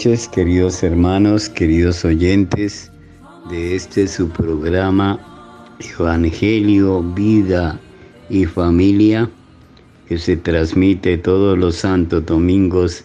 [0.00, 2.90] noches, queridos hermanos, queridos oyentes
[3.50, 5.20] de este su programa
[5.78, 7.78] Evangelio, Vida
[8.30, 9.28] y Familia,
[10.08, 13.04] que se transmite todos los santos domingos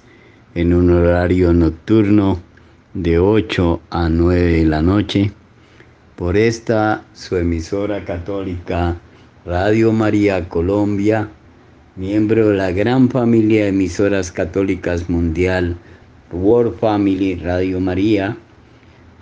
[0.54, 2.40] en un horario nocturno
[2.94, 5.34] de 8 a 9 de la noche
[6.16, 8.96] por esta su emisora católica
[9.46, 11.28] Radio María Colombia,
[11.98, 15.78] miembro de la gran familia de emisoras católicas mundial
[16.36, 18.38] World Family Radio María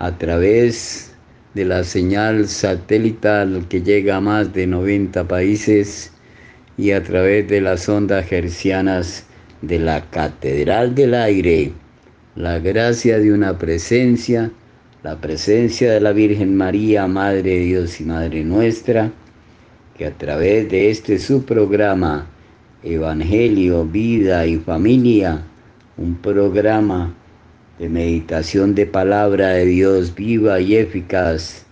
[0.00, 1.14] a través
[1.54, 6.12] de la señal satelital que llega a más de 90 países
[6.76, 9.24] y a través de las ondas gercianas
[9.62, 11.72] de la Catedral del Aire,
[12.34, 14.50] la gracia de una presencia,
[15.04, 19.12] la presencia de la Virgen María, Madre de Dios y Madre nuestra,
[19.96, 22.26] que a través de este su programa,
[22.82, 25.40] Evangelio, Vida y Familia,
[25.96, 27.12] un programa
[27.78, 31.64] de meditación de palabra de Dios viva y eficaz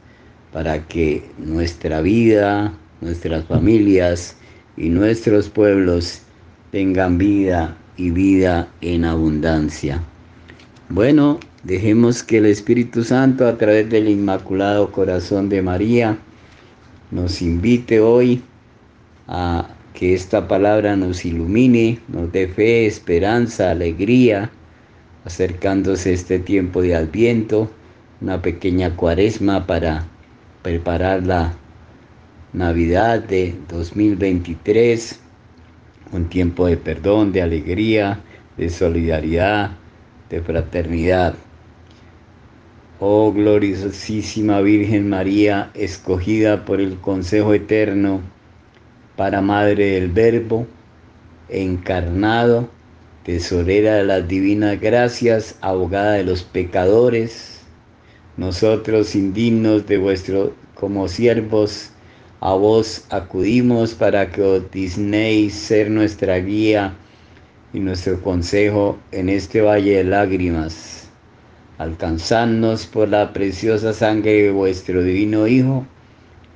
[0.53, 4.37] para que nuestra vida, nuestras familias
[4.77, 6.22] y nuestros pueblos
[6.71, 10.03] tengan vida y vida en abundancia.
[10.89, 16.19] Bueno, dejemos que el Espíritu Santo a través del Inmaculado Corazón de María
[17.10, 18.43] nos invite hoy
[19.28, 24.50] a que esta palabra nos ilumine, nos dé fe, esperanza, alegría,
[25.25, 27.70] acercándose este tiempo de Adviento,
[28.20, 30.06] una pequeña cuaresma para
[30.62, 31.54] preparar la
[32.53, 35.20] Navidad de 2023,
[36.12, 38.21] un tiempo de perdón, de alegría,
[38.56, 39.72] de solidaridad,
[40.30, 41.34] de fraternidad.
[43.00, 48.21] Oh gloriosísima Virgen María, escogida por el Consejo Eterno,
[49.16, 50.66] para Madre del Verbo,
[51.48, 52.68] encarnado,
[53.24, 57.60] tesorera de las divinas gracias, abogada de los pecadores,
[58.36, 61.91] nosotros indignos de vuestro como siervos,
[62.41, 66.94] a vos acudimos para que os dignéis ser nuestra guía
[67.72, 71.08] y nuestro consejo en este valle de lágrimas.
[71.78, 75.86] Alcanzadnos por la preciosa sangre de vuestro divino Hijo,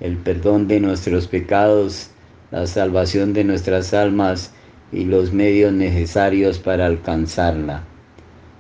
[0.01, 2.11] el perdón de nuestros pecados,
[2.51, 4.53] la salvación de nuestras almas
[4.93, 7.83] y los medios necesarios para alcanzarla.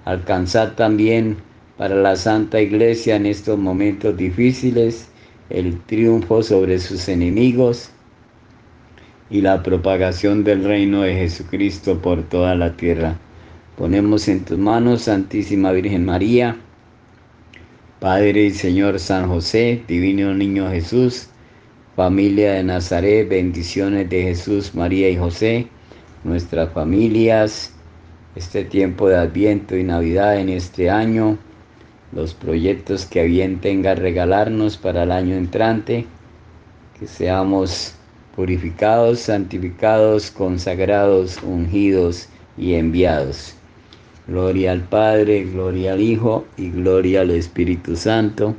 [0.05, 1.37] Alcanzar también
[1.77, 5.09] para la Santa Iglesia en estos momentos difíciles
[5.51, 7.91] el triunfo sobre sus enemigos
[9.31, 13.17] y la propagación del reino de Jesucristo por toda la tierra.
[13.77, 16.57] Ponemos en tus manos, Santísima Virgen María,
[18.01, 21.29] Padre y Señor San José, Divino Niño Jesús,
[21.97, 25.67] familia de Nazaret, bendiciones de Jesús, María y José,
[26.25, 27.73] nuestras familias,
[28.35, 31.39] este tiempo de Adviento y Navidad en este año,
[32.13, 36.05] los proyectos que bien tenga regalarnos para el año entrante,
[37.01, 37.95] que seamos
[38.37, 42.29] purificados, santificados, consagrados, ungidos
[42.59, 43.55] y enviados.
[44.27, 48.55] Gloria al Padre, gloria al Hijo y gloria al Espíritu Santo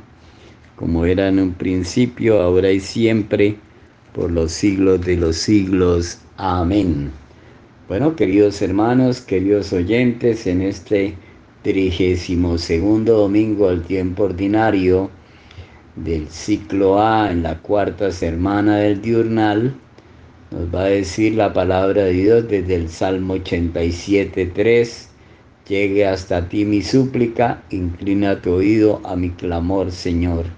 [0.78, 3.56] como era en un principio, ahora y siempre,
[4.14, 6.20] por los siglos de los siglos.
[6.36, 7.10] Amén.
[7.88, 11.14] Bueno, queridos hermanos, queridos oyentes, en este
[11.62, 15.10] trigésimo segundo domingo al tiempo ordinario
[15.96, 19.74] del ciclo A, en la cuarta semana del diurnal,
[20.52, 25.08] nos va a decir la palabra de Dios desde el Salmo 87.3.
[25.68, 30.57] Llegue hasta ti mi súplica, inclina tu oído a mi clamor, Señor.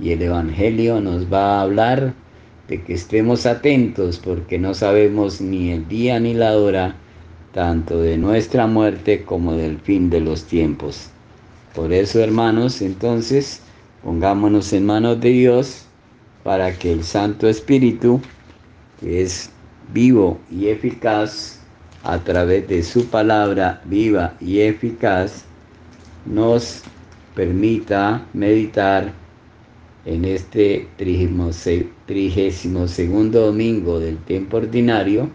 [0.00, 2.14] Y el Evangelio nos va a hablar
[2.68, 6.94] de que estemos atentos porque no sabemos ni el día ni la hora,
[7.52, 11.10] tanto de nuestra muerte como del fin de los tiempos.
[11.74, 13.60] Por eso, hermanos, entonces,
[14.02, 15.84] pongámonos en manos de Dios
[16.44, 18.20] para que el Santo Espíritu,
[19.00, 19.50] que es
[19.92, 21.60] vivo y eficaz,
[22.02, 25.44] a través de su palabra viva y eficaz,
[26.24, 26.82] nos
[27.34, 29.12] permita meditar
[30.04, 35.30] en este trigésimo segundo domingo del tiempo ordinario,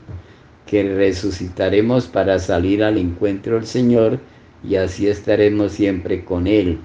[0.65, 4.19] que resucitaremos para salir al encuentro del Señor
[4.63, 6.79] y así estaremos siempre con Él.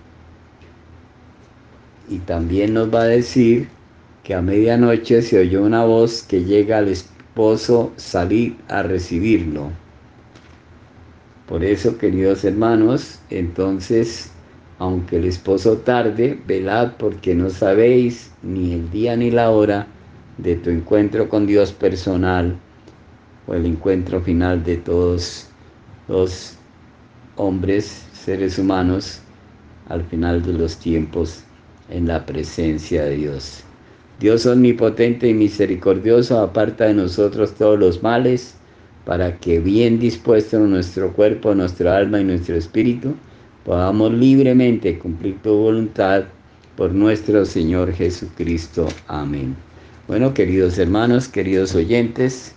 [2.08, 3.68] Y también nos va a decir
[4.24, 9.70] que a medianoche se oyó una voz que llega al esposo salir a recibirlo.
[11.48, 14.29] Por eso, queridos hermanos, entonces
[14.80, 19.86] aunque el esposo tarde, velad porque no sabéis ni el día ni la hora
[20.38, 22.56] de tu encuentro con Dios personal
[23.46, 25.48] o el encuentro final de todos
[26.08, 26.56] los
[27.36, 29.20] hombres, seres humanos,
[29.90, 31.44] al final de los tiempos
[31.90, 33.62] en la presencia de Dios.
[34.18, 38.54] Dios omnipotente y misericordioso aparta de nosotros todos los males
[39.04, 43.14] para que bien dispuesto nuestro cuerpo, nuestra alma y nuestro espíritu,
[43.70, 46.24] podamos libremente cumplir tu voluntad
[46.74, 48.88] por nuestro Señor Jesucristo.
[49.06, 49.54] Amén.
[50.08, 52.52] Bueno, queridos hermanos, queridos oyentes,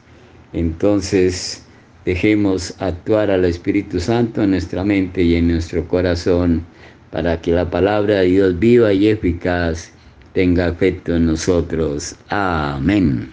[0.53, 1.63] entonces
[2.03, 6.63] dejemos actuar al Espíritu Santo en nuestra mente y en nuestro corazón
[7.11, 9.91] para que la palabra de Dios viva y eficaz
[10.33, 12.15] tenga efecto en nosotros.
[12.29, 13.29] Amén.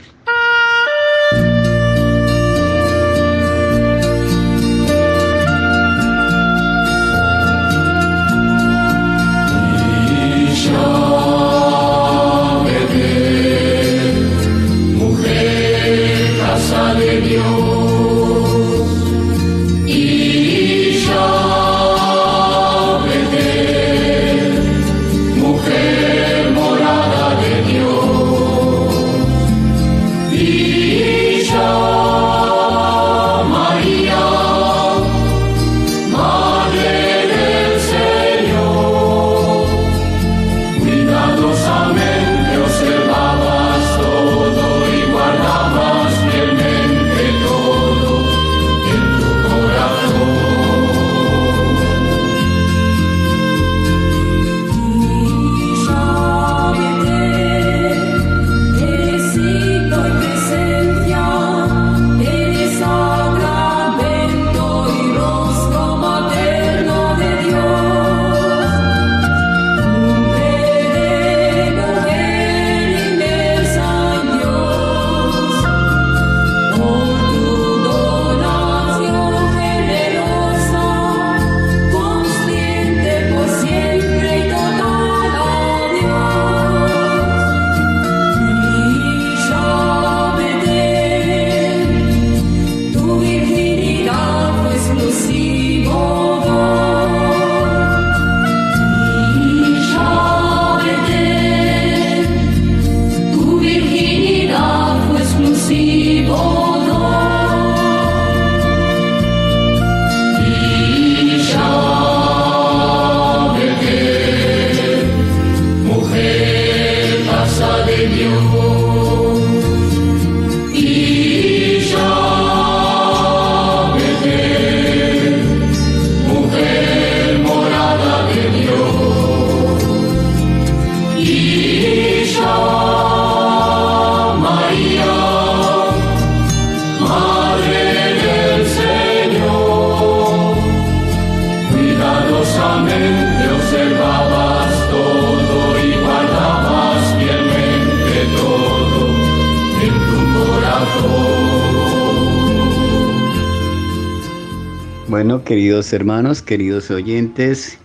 [155.92, 157.76] Hermanos, queridos oyentes,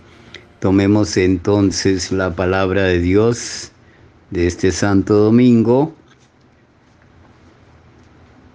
[0.60, 3.72] tomemos entonces la palabra de Dios
[4.30, 5.92] de este Santo Domingo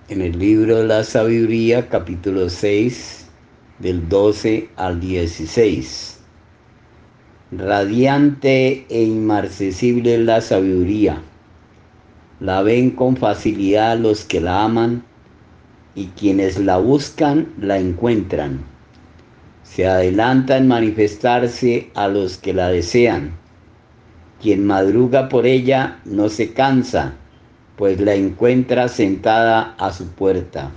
[0.07, 3.25] en el libro de la sabiduría, capítulo 6,
[3.79, 6.19] del 12 al 16.
[7.51, 11.21] Radiante e inmarcesible es la sabiduría.
[12.39, 15.03] La ven con facilidad los que la aman
[15.93, 18.70] y quienes la buscan la encuentran.
[19.71, 23.31] Se adelanta en manifestarse a los que la desean.
[24.41, 27.13] Quien madruga por ella no se cansa,
[27.77, 30.71] pues la encuentra sentada a su puerta.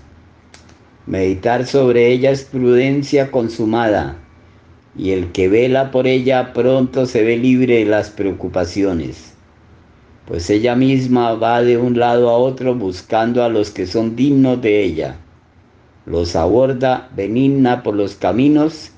[1.06, 4.16] Meditar sobre ella es prudencia consumada,
[4.96, 9.34] y el que vela por ella pronto se ve libre de las preocupaciones
[10.26, 14.60] pues ella misma va de un lado a otro buscando a los que son dignos
[14.62, 15.16] de ella.
[16.06, 18.90] Los aborda benigna por los caminos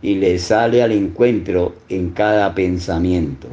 [0.00, 3.48] y les sale al encuentro en cada pensamiento.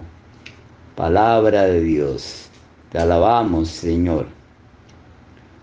[0.96, 2.50] Palabra de Dios.
[2.92, 4.28] Te alabamos, Señor.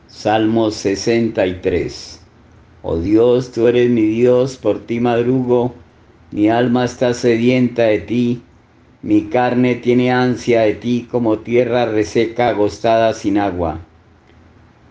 [0.08, 2.20] Salmo 63.
[2.82, 5.74] Oh Dios, tú eres mi Dios, por ti madrugo,
[6.30, 8.42] mi alma está sedienta de ti
[9.06, 13.85] mi carne tiene ansia de ti como tierra reseca agostada sin agua.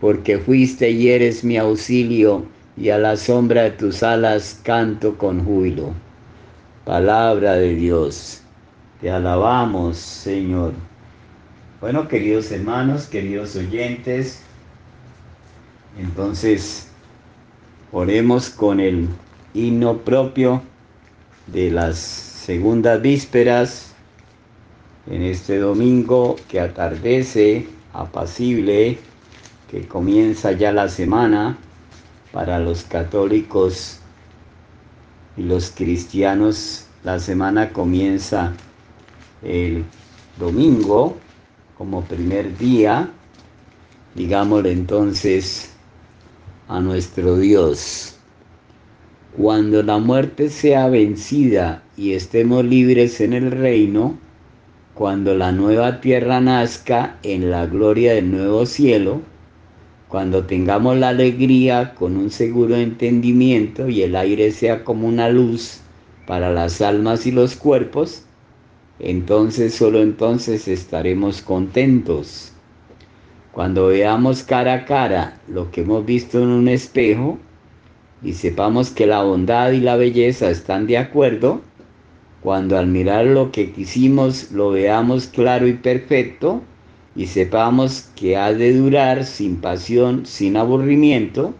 [0.00, 2.44] porque fuiste y eres mi auxilio,
[2.76, 5.92] y a la sombra de tus alas canto con júbilo.
[6.84, 8.40] Palabra de Dios,
[9.00, 10.72] te alabamos, Señor.
[11.80, 14.40] Bueno, queridos hermanos, queridos oyentes,
[15.98, 16.88] entonces
[17.92, 19.08] oremos con el
[19.52, 20.62] himno propio
[21.48, 23.92] de las segundas vísperas
[25.10, 28.98] en este domingo que atardece, apacible,
[29.70, 31.56] que comienza ya la semana
[32.32, 34.00] para los católicos
[35.36, 36.86] y los cristianos.
[37.04, 38.52] La semana comienza
[39.42, 39.84] el
[40.38, 41.16] domingo
[41.78, 43.10] como primer día,
[44.16, 45.70] digámosle entonces
[46.66, 48.16] a nuestro Dios.
[49.36, 54.18] Cuando la muerte sea vencida y estemos libres en el reino,
[54.94, 59.22] cuando la nueva tierra nazca en la gloria del nuevo cielo,
[60.10, 65.80] cuando tengamos la alegría con un seguro entendimiento y el aire sea como una luz
[66.26, 68.24] para las almas y los cuerpos,
[68.98, 72.52] entonces solo entonces estaremos contentos.
[73.52, 77.38] Cuando veamos cara a cara lo que hemos visto en un espejo
[78.20, 81.60] y sepamos que la bondad y la belleza están de acuerdo,
[82.42, 86.62] cuando al mirar lo que quisimos lo veamos claro y perfecto
[87.20, 91.52] y sepamos que ha de durar sin pasión, sin aburrimiento,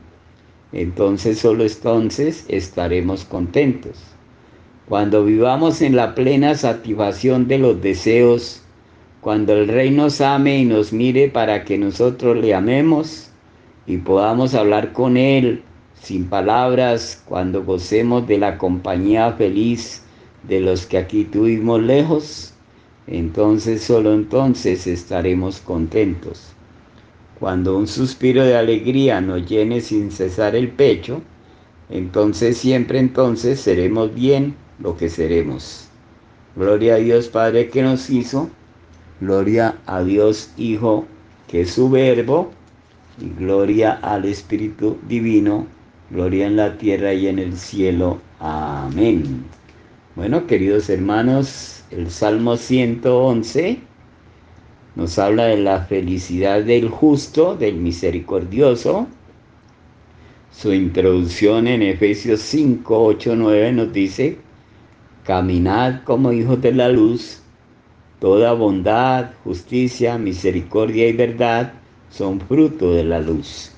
[0.72, 3.98] entonces solo entonces estaremos contentos.
[4.88, 8.62] Cuando vivamos en la plena satisfacción de los deseos,
[9.20, 13.30] cuando el Rey nos ame y nos mire para que nosotros le amemos
[13.86, 15.62] y podamos hablar con Él
[15.92, 20.04] sin palabras, cuando gocemos de la compañía feliz
[20.48, 22.49] de los que aquí tuvimos lejos,
[23.06, 26.52] entonces solo entonces estaremos contentos.
[27.38, 31.22] Cuando un suspiro de alegría nos llene sin cesar el pecho,
[31.88, 35.88] entonces siempre entonces seremos bien lo que seremos.
[36.56, 38.50] Gloria a Dios Padre que nos hizo,
[39.20, 41.06] gloria a Dios Hijo
[41.50, 42.52] que es su verbo,
[43.20, 45.66] y gloria al Espíritu Divino,
[46.10, 48.18] gloria en la tierra y en el cielo.
[48.38, 49.44] Amén.
[50.16, 53.78] Bueno, queridos hermanos, el Salmo 111
[54.96, 59.06] nos habla de la felicidad del justo, del misericordioso.
[60.50, 64.38] Su introducción en Efesios 5, 8, 9 nos dice,
[65.22, 67.40] caminad como hijos de la luz,
[68.18, 71.72] toda bondad, justicia, misericordia y verdad
[72.10, 73.70] son fruto de la luz.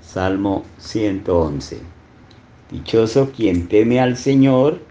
[0.00, 1.80] Salmo 111.
[2.70, 4.83] Dichoso quien teme al Señor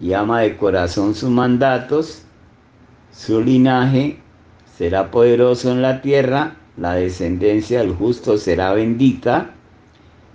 [0.00, 2.22] y ama de corazón sus mandatos,
[3.12, 4.18] su linaje
[4.78, 9.50] será poderoso en la tierra, la descendencia del justo será bendita.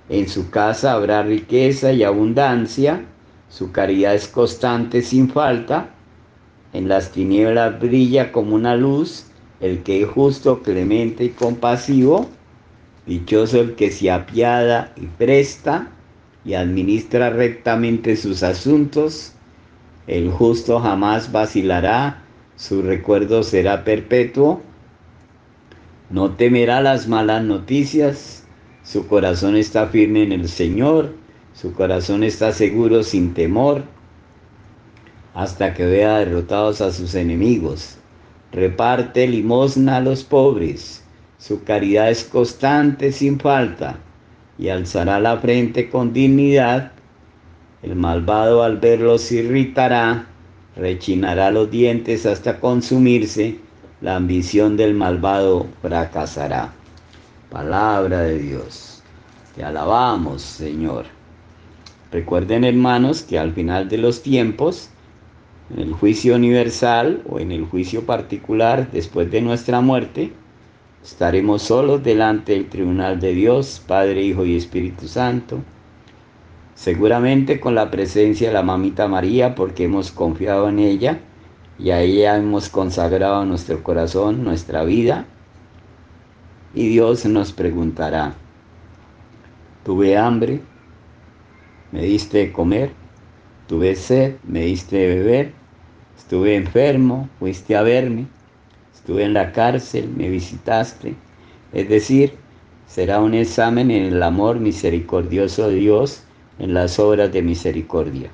[0.10, 3.04] En su casa habrá riqueza y abundancia,
[3.50, 5.90] su caridad es constante sin falta,
[6.74, 9.26] en las tinieblas brilla como una luz
[9.62, 12.30] el que es justo, clemente y compasivo,
[13.08, 15.90] dichoso el que se apiada y presta
[16.44, 19.35] y administra rectamente sus asuntos,
[20.08, 22.24] el justo jamás vacilará,
[22.56, 24.62] su recuerdo será perpetuo,
[26.10, 28.46] no temerá las malas noticias,
[28.84, 31.16] su corazón está firme en el Señor,
[31.54, 33.84] su corazón está seguro sin temor,
[35.34, 37.98] hasta que vea derrotados a sus enemigos.
[38.52, 41.04] Reparte limosna a los pobres,
[41.38, 43.98] su caridad es constante sin falta,
[44.58, 46.94] y alzará la frente con dignidad.
[47.86, 50.26] El malvado al verlo se irritará,
[50.76, 53.60] rechinará los dientes hasta consumirse,
[54.02, 56.74] la ambición del malvado fracasará.
[57.52, 59.04] Palabra de Dios.
[59.56, 61.06] Te alabamos, Señor.
[62.12, 64.90] Recuerden, hermanos, que al final de los tiempos,
[65.70, 70.34] en el juicio universal o en el juicio particular después de nuestra muerte,
[71.04, 75.60] estaremos solos delante del tribunal de Dios, Padre, Hijo y Espíritu Santo.
[76.76, 81.20] Seguramente con la presencia de la mamita María, porque hemos confiado en ella
[81.80, 85.26] y a ella hemos consagrado nuestro corazón, nuestra vida.
[86.74, 88.36] Y Dios nos preguntará,
[89.86, 90.60] ¿tuve hambre?
[91.94, 92.92] ¿Me diste de comer?
[93.68, 95.54] Tuve sed, me diste de beber,
[96.18, 98.28] estuve enfermo, fuiste a verme,
[98.94, 101.16] estuve en la cárcel, me visitaste.
[101.72, 102.34] Es decir,
[102.86, 106.24] será un examen en el amor misericordioso de Dios,
[106.60, 108.32] en las obras de misericordia.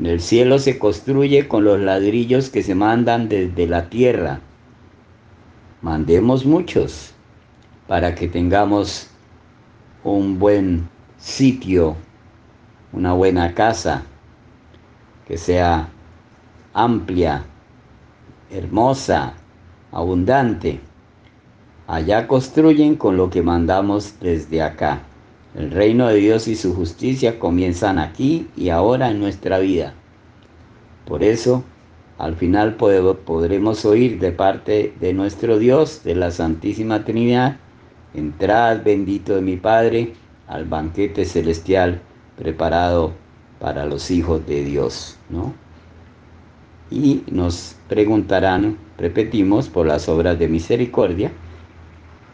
[0.00, 4.40] El cielo se construye con los ladrillos que se mandan desde la tierra.
[5.82, 7.12] Mandemos muchos
[7.86, 9.08] para que tengamos
[10.02, 11.96] un buen sitio,
[12.92, 14.02] una buena casa,
[15.26, 15.88] que sea
[16.72, 17.44] amplia,
[18.50, 19.34] hermosa,
[19.90, 20.80] abundante.
[21.86, 25.02] Allá construyen con lo que mandamos desde acá.
[25.54, 29.94] El reino de Dios y su justicia comienzan aquí y ahora en nuestra vida.
[31.06, 31.62] Por eso,
[32.16, 37.56] al final podremos oír de parte de nuestro Dios, de la Santísima Trinidad,
[38.14, 40.14] entrad bendito de mi Padre
[40.46, 42.00] al banquete celestial
[42.36, 43.12] preparado
[43.60, 45.52] para los hijos de Dios, ¿no?
[46.90, 51.32] Y nos preguntarán, repetimos, por las obras de misericordia,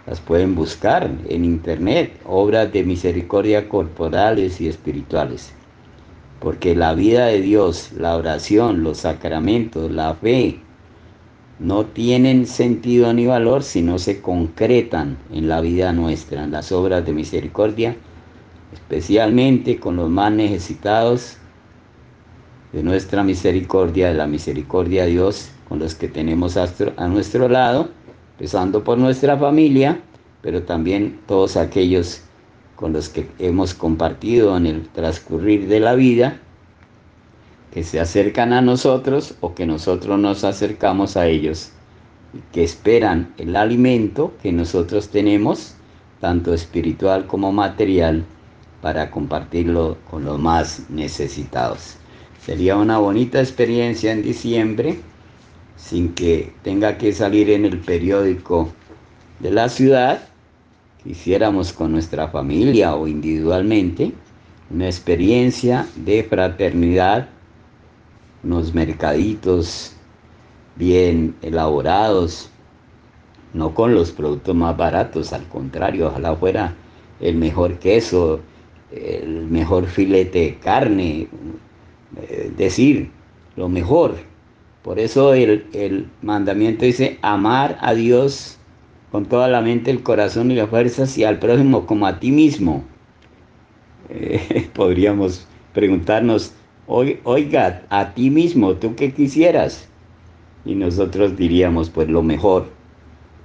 [0.08, 5.52] las pueden buscar en internet, obras de misericordia corporales y espirituales.
[6.40, 10.60] Porque la vida de Dios, la oración, los sacramentos, la fe,
[11.58, 16.70] no tienen sentido ni valor si no se concretan en la vida nuestra, en las
[16.72, 17.96] obras de misericordia
[18.72, 21.36] especialmente con los más necesitados
[22.72, 27.88] de nuestra misericordia, de la misericordia de Dios, con los que tenemos a nuestro lado,
[28.38, 30.00] empezando por nuestra familia,
[30.42, 32.22] pero también todos aquellos
[32.76, 36.38] con los que hemos compartido en el transcurrir de la vida,
[37.72, 41.72] que se acercan a nosotros o que nosotros nos acercamos a ellos,
[42.52, 45.74] que esperan el alimento que nosotros tenemos,
[46.20, 48.24] tanto espiritual como material,
[48.80, 51.96] para compartirlo con los más necesitados.
[52.40, 55.00] Sería una bonita experiencia en diciembre
[55.78, 58.68] sin que tenga que salir en el periódico
[59.38, 60.20] de la ciudad,
[61.04, 64.12] hiciéramos con nuestra familia o individualmente
[64.70, 67.28] una experiencia de fraternidad,
[68.42, 69.94] unos mercaditos
[70.76, 72.50] bien elaborados,
[73.54, 76.74] no con los productos más baratos, al contrario, ojalá fuera
[77.20, 78.40] el mejor queso,
[78.90, 81.28] el mejor filete de carne,
[82.16, 83.10] eh, decir,
[83.56, 84.27] lo mejor.
[84.88, 88.56] Por eso el, mandamiento dice amar a Dios
[89.12, 92.32] con toda la mente, el corazón y las fuerzas y al prójimo como a ti
[92.32, 92.82] mismo.
[94.08, 96.54] Eh, podríamos preguntarnos,
[96.86, 99.90] oiga, a ti mismo, ¿tú qué quisieras?
[100.64, 102.70] Y nosotros diríamos, pues lo mejor.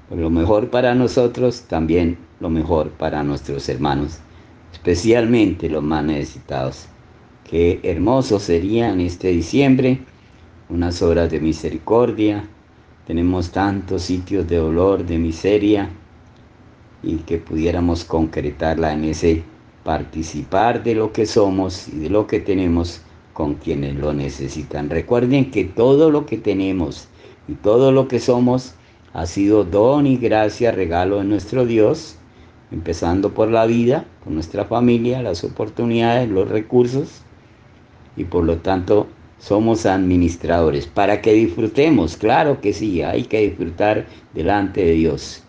[0.08, 4.22] Pues lo mejor para nosotros, también lo mejor para nuestros hermanos
[4.72, 6.86] especialmente los más necesitados.
[7.44, 10.00] Qué hermoso sería en este diciembre
[10.70, 12.48] unas obras de misericordia.
[13.06, 15.90] Tenemos tantos sitios de dolor, de miseria,
[17.02, 19.44] y que pudiéramos concretarla en ese
[19.84, 23.02] participar de lo que somos y de lo que tenemos
[23.34, 24.90] con quienes lo necesitan.
[24.90, 27.10] Recuerden que todo lo que tenemos
[27.48, 28.76] y todo lo que somos
[29.14, 32.18] ha sido don y gracia, regalo de nuestro Dios
[32.74, 37.22] empezando por la vida, con nuestra familia, las oportunidades, los recursos,
[38.18, 39.08] y por lo tanto
[39.40, 40.88] somos administradores.
[40.88, 45.44] Para que disfrutemos, claro que sí, hay que disfrutar delante de Dios,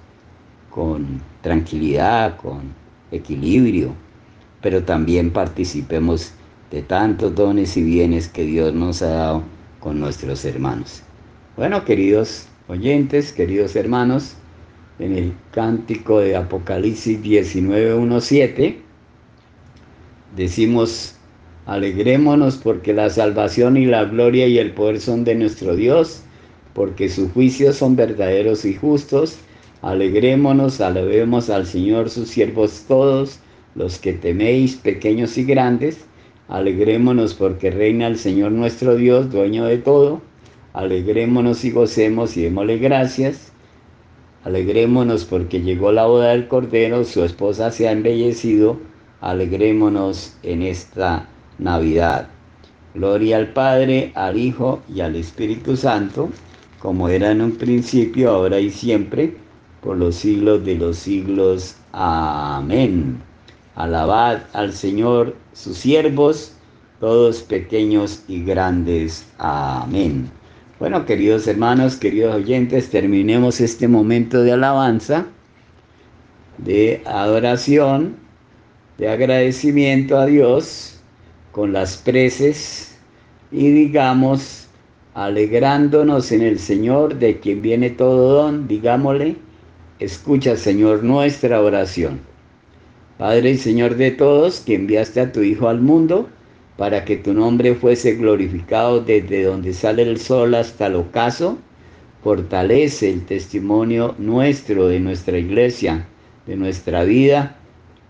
[0.70, 2.72] con tranquilidad, con
[3.12, 3.94] equilibrio,
[4.60, 6.32] pero también participemos
[6.70, 9.42] de tantos dones y bienes que Dios nos ha dado
[9.80, 11.02] con nuestros hermanos.
[11.56, 14.34] Bueno, queridos oyentes, queridos hermanos,
[14.98, 18.76] en el cántico de Apocalipsis 19.1.7,
[20.34, 21.13] decimos,
[21.66, 26.22] alegrémonos porque la salvación y la gloria y el poder son de nuestro Dios,
[26.74, 29.38] porque sus juicios son verdaderos y justos.
[29.82, 33.40] Alegrémonos, alabemos al Señor, sus siervos todos,
[33.74, 36.04] los que teméis, pequeños y grandes.
[36.48, 40.22] Alegrémonos porque reina el Señor nuestro Dios, dueño de todo.
[40.72, 43.54] Alegrémonos y gocemos y démosle gracias
[44.44, 48.78] Alegrémonos porque llegó la boda del Cordero, su esposa se ha embellecido.
[49.22, 51.26] Alegrémonos en esta
[51.58, 52.28] Navidad.
[52.94, 56.30] Gloria al Padre, al Hijo y al Espíritu Santo,
[56.78, 59.36] como era en un principio, ahora y siempre,
[59.82, 61.76] por los siglos de los siglos.
[61.92, 63.20] Amén.
[63.74, 66.52] Alabad al Señor, sus siervos,
[67.00, 69.26] todos pequeños y grandes.
[69.38, 70.30] Amén.
[70.78, 75.26] Bueno, queridos hermanos, queridos oyentes, terminemos este momento de alabanza,
[76.58, 78.16] de adoración,
[78.98, 80.93] de agradecimiento a Dios
[81.54, 82.98] con las preces
[83.52, 84.66] y digamos,
[85.14, 89.36] alegrándonos en el Señor, de quien viene todo don, digámosle,
[90.00, 92.18] escucha Señor nuestra oración.
[93.18, 96.28] Padre y Señor de todos, que enviaste a tu Hijo al mundo,
[96.76, 101.56] para que tu nombre fuese glorificado desde donde sale el sol hasta el ocaso,
[102.24, 106.04] fortalece el testimonio nuestro de nuestra iglesia,
[106.48, 107.56] de nuestra vida,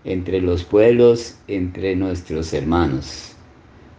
[0.03, 3.34] entre los pueblos, entre nuestros hermanos.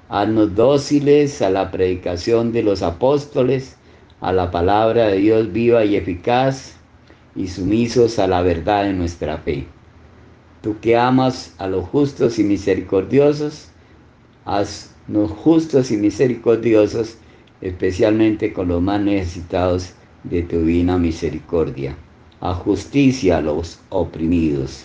[0.08, 3.76] Haznos dóciles a la predicación de los apóstoles,
[4.20, 6.76] a la palabra de Dios viva y eficaz,
[7.34, 9.66] y sumisos a la verdad de nuestra fe.
[10.62, 13.68] Tú que amas a los justos y misericordiosos,
[14.44, 17.18] haznos justos y misericordiosos,
[17.60, 19.92] especialmente con los más necesitados
[20.24, 21.96] de tu divina misericordia.
[22.40, 24.84] A justicia a los oprimidos.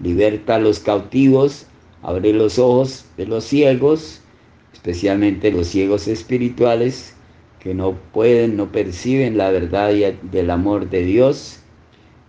[0.00, 1.66] Liberta a los cautivos,
[2.02, 4.19] abre los ojos de los ciegos,
[4.80, 7.14] especialmente los ciegos espirituales
[7.58, 11.60] que no pueden, no perciben la verdad del amor de Dios.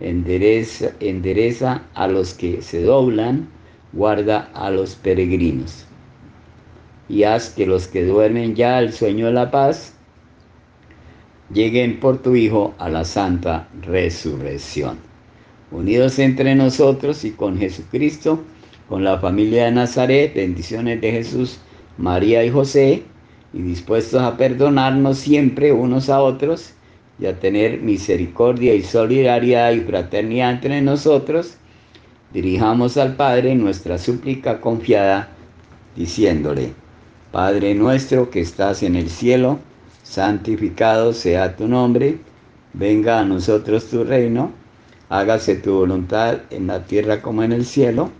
[0.00, 3.48] Endereza, endereza a los que se doblan,
[3.94, 5.86] guarda a los peregrinos
[7.08, 9.94] y haz que los que duermen ya al sueño de la paz
[11.52, 14.98] lleguen por tu Hijo a la santa resurrección.
[15.70, 18.42] Unidos entre nosotros y con Jesucristo,
[18.90, 21.58] con la familia de Nazaret, bendiciones de Jesús,
[21.98, 23.02] María y José,
[23.52, 26.72] y dispuestos a perdonarnos siempre unos a otros
[27.18, 31.56] y a tener misericordia y solidaridad y fraternidad entre nosotros,
[32.32, 35.28] dirijamos al Padre nuestra súplica confiada,
[35.94, 36.72] diciéndole,
[37.30, 39.58] Padre nuestro que estás en el cielo,
[40.02, 42.18] santificado sea tu nombre,
[42.72, 44.50] venga a nosotros tu reino,
[45.08, 48.10] hágase tu voluntad en la tierra como en el cielo.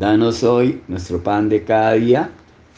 [0.00, 2.30] Danos hoy nuestro pan de cada día,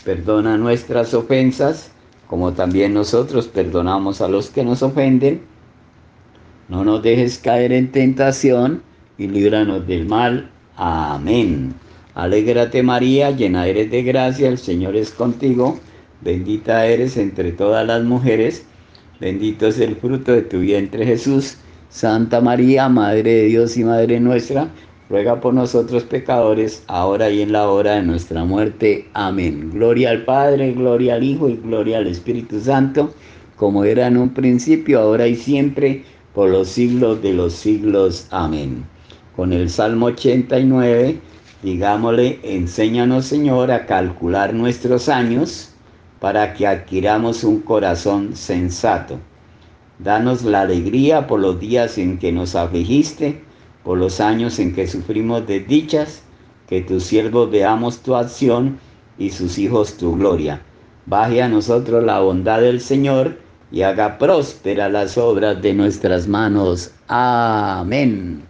[0.05, 1.93] perdona nuestras ofensas,
[2.27, 5.41] como también nosotros perdonamos a los que nos ofenden.
[6.69, 8.83] No nos dejes caer en tentación
[9.19, 10.51] y líbranos del mal.
[10.75, 11.75] Amén.
[12.17, 15.79] Alégrate María, llena eres de gracia, el Señor es contigo,
[16.23, 18.67] bendita eres entre todas las mujeres,
[19.21, 21.57] bendito es el fruto de tu vientre Jesús.
[21.89, 24.71] Santa María, Madre de Dios y Madre nuestra,
[25.13, 29.07] ruega por nosotros pecadores, ahora y en la hora de nuestra muerte.
[29.13, 29.71] Amén.
[29.71, 33.13] Gloria al Padre, gloria al Hijo y gloria al Espíritu Santo,
[33.57, 38.27] como era en un principio, ahora y siempre, por los siglos de los siglos.
[38.31, 38.87] Amén.
[39.37, 41.21] Con el Salmo 89
[41.63, 45.75] Digámosle, enséñanos Señor a calcular nuestros años
[46.21, 49.19] para que adquiramos un corazón sensato.
[50.01, 53.45] Danos la alegría por los días en que nos afligiste,
[53.85, 56.23] por los años en que sufrimos desdichas,
[56.69, 58.79] que tus siervos veamos tu acción
[59.19, 60.63] y sus hijos tu gloria.
[61.07, 63.37] Baje a nosotros la bondad del Señor
[63.71, 66.93] y haga próspera las obras de nuestras manos.
[67.09, 68.43] Amén.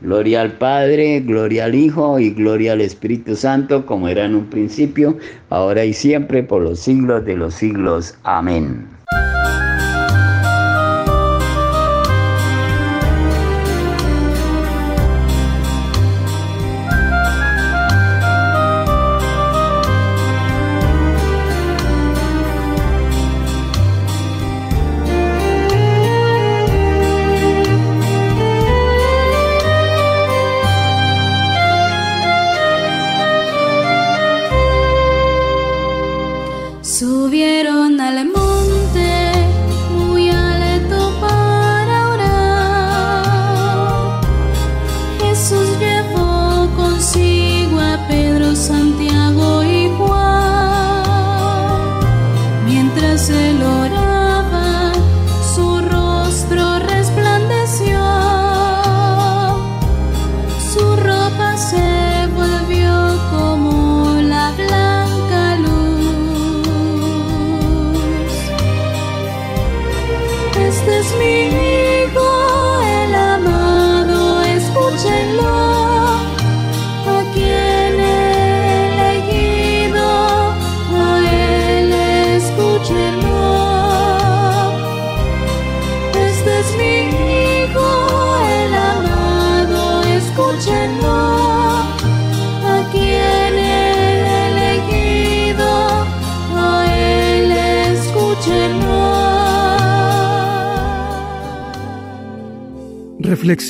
[0.00, 4.46] Gloria al Padre, gloria al Hijo y gloria al Espíritu Santo, como era en un
[4.50, 5.16] principio,
[5.48, 8.14] ahora y siempre, por los siglos de los siglos.
[8.22, 8.86] Amén.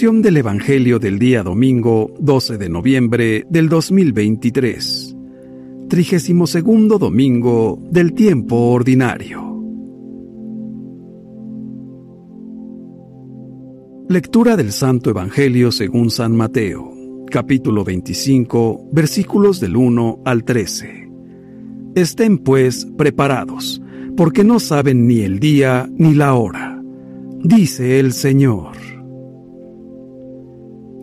[0.05, 5.17] Del Evangelio del día domingo 12 de noviembre del 2023.
[5.89, 9.41] 32 domingo del tiempo ordinario.
[14.11, 21.09] Lectura del Santo Evangelio según San Mateo, capítulo 25, versículos del 1 al 13.
[21.95, 23.81] Estén pues preparados,
[24.19, 26.83] porque no saben ni el día ni la hora,
[27.43, 28.94] dice el Señor.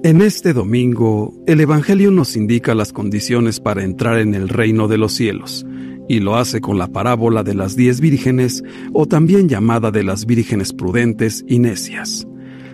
[0.03, 4.97] En este domingo, el Evangelio nos indica las condiciones para entrar en el reino de
[4.97, 5.63] los cielos,
[6.09, 10.25] y lo hace con la parábola de las diez vírgenes, o también llamada de las
[10.25, 12.25] vírgenes prudentes y necias.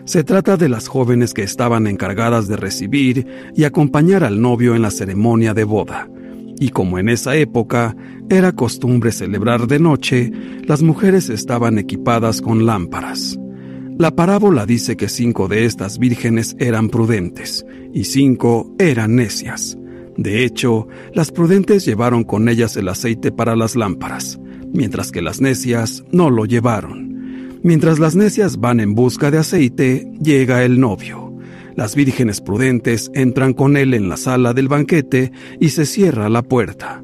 [0.05, 4.81] Se trata de las jóvenes que estaban encargadas de recibir y acompañar al novio en
[4.81, 6.09] la ceremonia de boda.
[6.61, 7.93] Y como en esa época
[8.29, 10.31] era costumbre celebrar de noche,
[10.63, 13.37] las mujeres estaban equipadas con lámparas.
[13.97, 19.75] La parábola dice que cinco de estas vírgenes eran prudentes y cinco eran necias.
[20.17, 24.39] De hecho, las prudentes llevaron con ellas el aceite para las lámparas,
[24.71, 27.59] mientras que las necias no lo llevaron.
[27.63, 31.35] Mientras las necias van en busca de aceite, llega el novio.
[31.75, 36.43] Las vírgenes prudentes entran con él en la sala del banquete y se cierra la
[36.43, 37.03] puerta.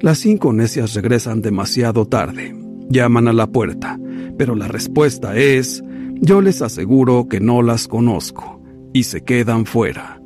[0.00, 2.54] Las cinco necias regresan demasiado tarde.
[2.88, 3.98] Llaman a la puerta,
[4.36, 5.82] pero la respuesta es,
[6.20, 10.20] yo les aseguro que no las conozco, y se quedan fuera.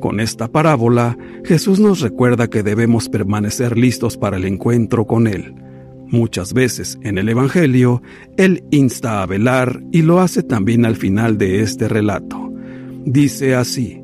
[0.00, 5.54] Con esta parábola, Jesús nos recuerda que debemos permanecer listos para el encuentro con Él
[6.10, 8.02] Muchas veces en el Evangelio,
[8.36, 12.52] Él insta a velar y lo hace también al final de este relato.
[13.04, 14.02] Dice así,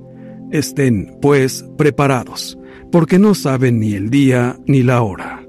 [0.52, 2.56] estén, pues, preparados,
[2.92, 5.44] porque no saben ni el día ni la hora.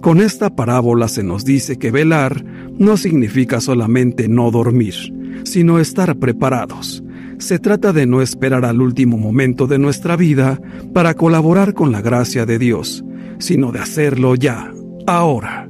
[0.00, 2.42] Con esta parábola se nos dice que velar
[2.78, 4.94] no significa solamente no dormir,
[5.44, 7.02] sino estar preparados.
[7.38, 10.60] Se trata de no esperar al último momento de nuestra vida
[10.92, 13.04] para colaborar con la gracia de Dios,
[13.38, 14.72] sino de hacerlo ya,
[15.06, 15.68] ahora.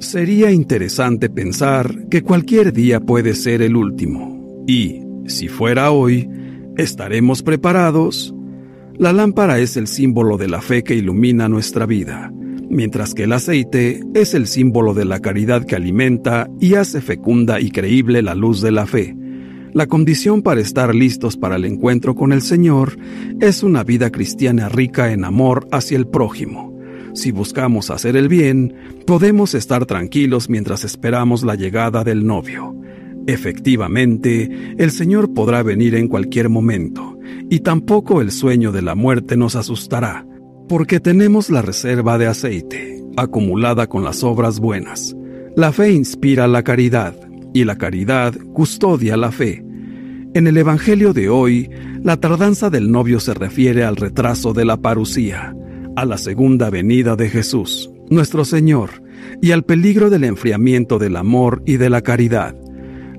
[0.00, 6.28] Sería interesante pensar que cualquier día puede ser el último, y, si fuera hoy,
[6.76, 8.34] ¿estaremos preparados?
[8.96, 12.32] La lámpara es el símbolo de la fe que ilumina nuestra vida,
[12.68, 17.60] mientras que el aceite es el símbolo de la caridad que alimenta y hace fecunda
[17.60, 19.16] y creíble la luz de la fe.
[19.72, 22.96] La condición para estar listos para el encuentro con el Señor
[23.40, 26.74] es una vida cristiana rica en amor hacia el prójimo
[27.14, 28.74] si buscamos hacer el bien,
[29.06, 32.74] podemos estar tranquilos mientras esperamos la llegada del novio.
[33.28, 37.16] Efectivamente, el Señor podrá venir en cualquier momento,
[37.48, 40.26] y tampoco el sueño de la muerte nos asustará,
[40.68, 45.14] porque tenemos la reserva de aceite, acumulada con las obras buenas.
[45.56, 47.14] La fe inspira la caridad,
[47.52, 49.64] y la caridad custodia la fe.
[50.34, 51.70] En el Evangelio de hoy,
[52.02, 55.54] la tardanza del novio se refiere al retraso de la parucía,
[55.96, 58.90] a la segunda venida de Jesús, nuestro Señor,
[59.40, 62.56] y al peligro del enfriamiento del amor y de la caridad.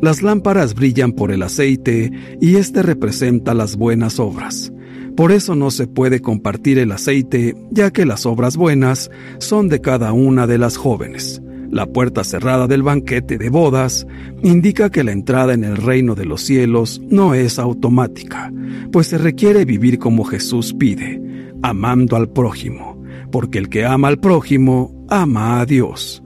[0.01, 4.73] Las lámparas brillan por el aceite y éste representa las buenas obras.
[5.15, 9.79] Por eso no se puede compartir el aceite, ya que las obras buenas son de
[9.79, 11.41] cada una de las jóvenes.
[11.71, 14.05] La puerta cerrada del banquete de bodas
[14.43, 18.51] indica que la entrada en el reino de los cielos no es automática,
[18.91, 21.21] pues se requiere vivir como Jesús pide,
[21.63, 23.01] amando al prójimo,
[23.31, 26.21] porque el que ama al prójimo ama a Dios.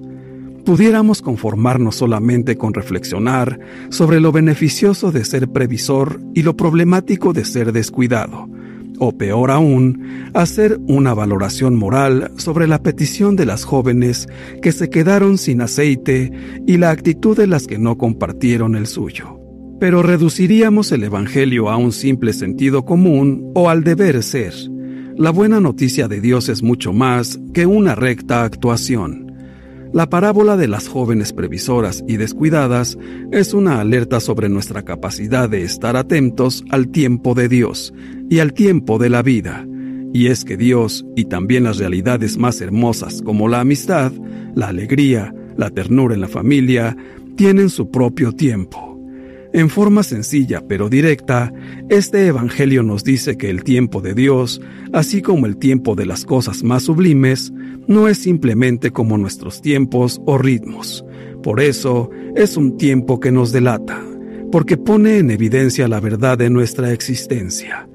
[0.65, 7.45] Pudiéramos conformarnos solamente con reflexionar sobre lo beneficioso de ser previsor y lo problemático de
[7.45, 8.47] ser descuidado,
[8.99, 14.27] o peor aún, hacer una valoración moral sobre la petición de las jóvenes
[14.61, 16.31] que se quedaron sin aceite
[16.67, 19.39] y la actitud de las que no compartieron el suyo.
[19.79, 24.53] Pero reduciríamos el Evangelio a un simple sentido común o al deber ser,
[25.15, 29.28] la buena noticia de Dios es mucho más que una recta actuación.
[29.91, 32.95] La parábola de las jóvenes previsoras y descuidadas
[33.31, 37.91] es una alerta sobre nuestra capacidad de estar atentos al tiempo de Dios
[38.29, 39.65] y al tiempo de la vida.
[40.13, 44.11] Y es que Dios y también las realidades más hermosas como la amistad,
[44.53, 46.95] la alegría, la ternura en la familia,
[47.35, 48.88] tienen su propio tiempo.
[49.51, 51.51] En forma sencilla pero directa,
[51.89, 54.61] este Evangelio nos dice que el tiempo de Dios,
[54.93, 57.51] así como el tiempo de las cosas más sublimes,
[57.87, 61.03] no es simplemente como nuestros tiempos o ritmos.
[61.41, 63.99] Por eso es un tiempo que nos delata,
[64.51, 67.89] porque pone en evidencia la verdad de nuestra existencia.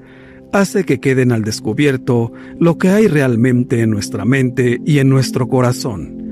[0.51, 5.47] Hace que queden al descubierto lo que hay realmente en nuestra mente y en nuestro
[5.47, 6.24] corazón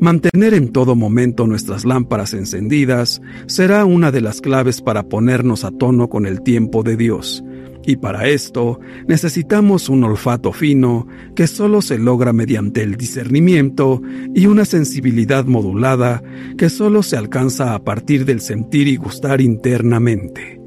[0.00, 5.70] Mantener en todo momento nuestras lámparas encendidas será una de las claves para ponernos a
[5.70, 7.44] tono con el tiempo de Dios.
[7.84, 14.00] Y para esto necesitamos un olfato fino que solo se logra mediante el discernimiento
[14.34, 16.22] y una sensibilidad modulada
[16.56, 20.60] que solo se alcanza a partir del sentir y gustar internamente.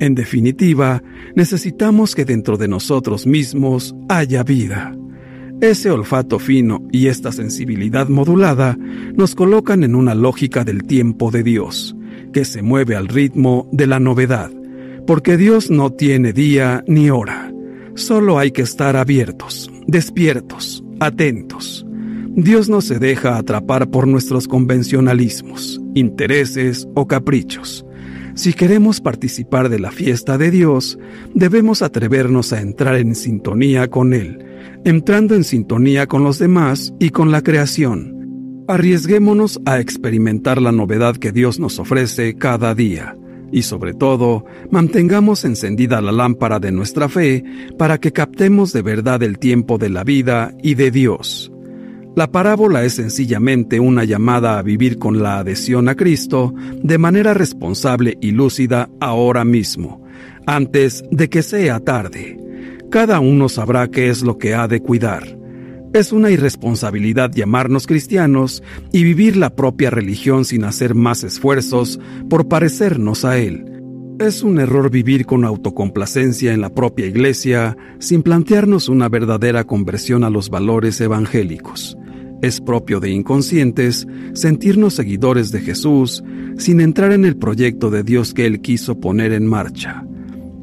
[0.00, 1.02] En definitiva,
[1.36, 4.96] necesitamos que dentro de nosotros mismos haya vida.
[5.60, 8.78] Ese olfato fino y esta sensibilidad modulada
[9.14, 11.94] nos colocan en una lógica del tiempo de Dios,
[12.32, 14.50] que se mueve al ritmo de la novedad,
[15.06, 17.52] porque Dios no tiene día ni hora.
[17.94, 21.84] Solo hay que estar abiertos, despiertos, atentos.
[22.34, 27.84] Dios no se deja atrapar por nuestros convencionalismos, intereses o caprichos.
[28.34, 30.98] Si queremos participar de la fiesta de Dios,
[31.34, 34.46] debemos atrevernos a entrar en sintonía con Él,
[34.84, 38.64] entrando en sintonía con los demás y con la creación.
[38.68, 43.16] Arriesguémonos a experimentar la novedad que Dios nos ofrece cada día
[43.52, 47.44] y sobre todo, mantengamos encendida la lámpara de nuestra fe
[47.78, 51.52] para que captemos de verdad el tiempo de la vida y de Dios.
[52.16, 57.34] La parábola es sencillamente una llamada a vivir con la adhesión a Cristo de manera
[57.34, 60.04] responsable y lúcida ahora mismo,
[60.46, 62.39] antes de que sea tarde.
[62.90, 65.38] Cada uno sabrá qué es lo que ha de cuidar.
[65.92, 72.48] Es una irresponsabilidad llamarnos cristianos y vivir la propia religión sin hacer más esfuerzos por
[72.48, 73.64] parecernos a Él.
[74.18, 80.24] Es un error vivir con autocomplacencia en la propia iglesia sin plantearnos una verdadera conversión
[80.24, 81.96] a los valores evangélicos.
[82.42, 86.24] Es propio de inconscientes sentirnos seguidores de Jesús
[86.58, 90.04] sin entrar en el proyecto de Dios que Él quiso poner en marcha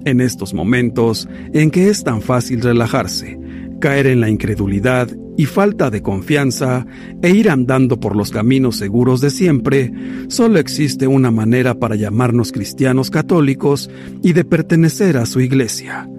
[0.08, 3.40] en estos momentos en que es tan fácil relajarse,
[3.80, 6.86] caer en la incredulidad y falta de confianza
[7.22, 9.94] e ir andando por los caminos seguros de siempre,
[10.30, 13.90] solo existe una manera para llamarnos cristianos católicos
[14.24, 16.10] y de pertenecer a su iglesia,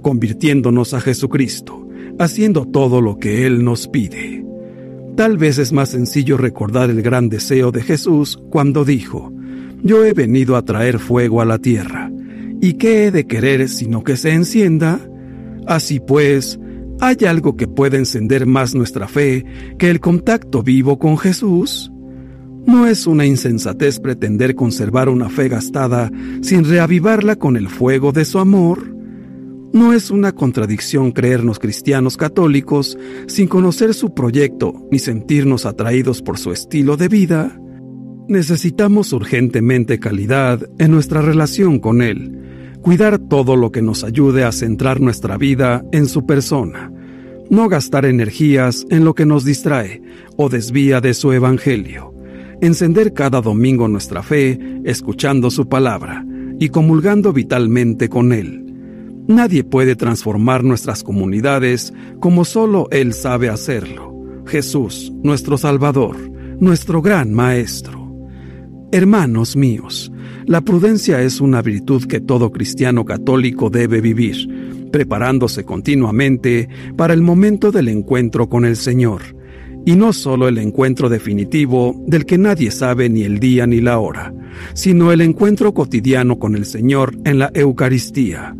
[0.00, 1.88] convirtiéndonos a Jesucristo,
[2.20, 4.44] haciendo todo lo que Él nos pide.
[5.16, 9.32] Tal vez es más sencillo recordar el gran deseo de Jesús cuando dijo,
[9.82, 12.12] Yo he venido a traer fuego a la tierra
[12.60, 15.00] ¿Y qué he de querer sino que se encienda?
[15.66, 16.58] Así pues,
[17.00, 19.44] ¿hay algo que pueda encender más nuestra fe
[19.78, 21.92] que el contacto vivo con Jesús?
[22.66, 26.10] ¿No es una insensatez pretender conservar una fe gastada
[26.42, 28.94] sin reavivarla con el fuego de su amor?
[29.72, 36.38] ¿No es una contradicción creernos cristianos católicos sin conocer su proyecto ni sentirnos atraídos por
[36.38, 37.60] su estilo de vida?
[38.28, 42.38] Necesitamos urgentemente calidad en nuestra relación con Él,
[42.82, 46.92] cuidar todo lo que nos ayude a centrar nuestra vida en su persona,
[47.50, 50.02] no gastar energías en lo que nos distrae
[50.36, 52.14] o desvía de su evangelio,
[52.60, 56.24] encender cada domingo nuestra fe escuchando su palabra
[56.58, 58.64] y comulgando vitalmente con él.
[59.28, 64.14] Nadie puede transformar nuestras comunidades como solo Él sabe hacerlo.
[64.46, 66.16] Jesús, nuestro Salvador,
[66.60, 68.07] nuestro gran Maestro.
[68.90, 70.10] Hermanos míos,
[70.46, 77.20] la prudencia es una virtud que todo cristiano católico debe vivir, preparándose continuamente para el
[77.20, 79.20] momento del encuentro con el Señor,
[79.84, 83.98] y no solo el encuentro definitivo del que nadie sabe ni el día ni la
[83.98, 84.32] hora,
[84.72, 88.56] sino el encuentro cotidiano con el Señor en la Eucaristía.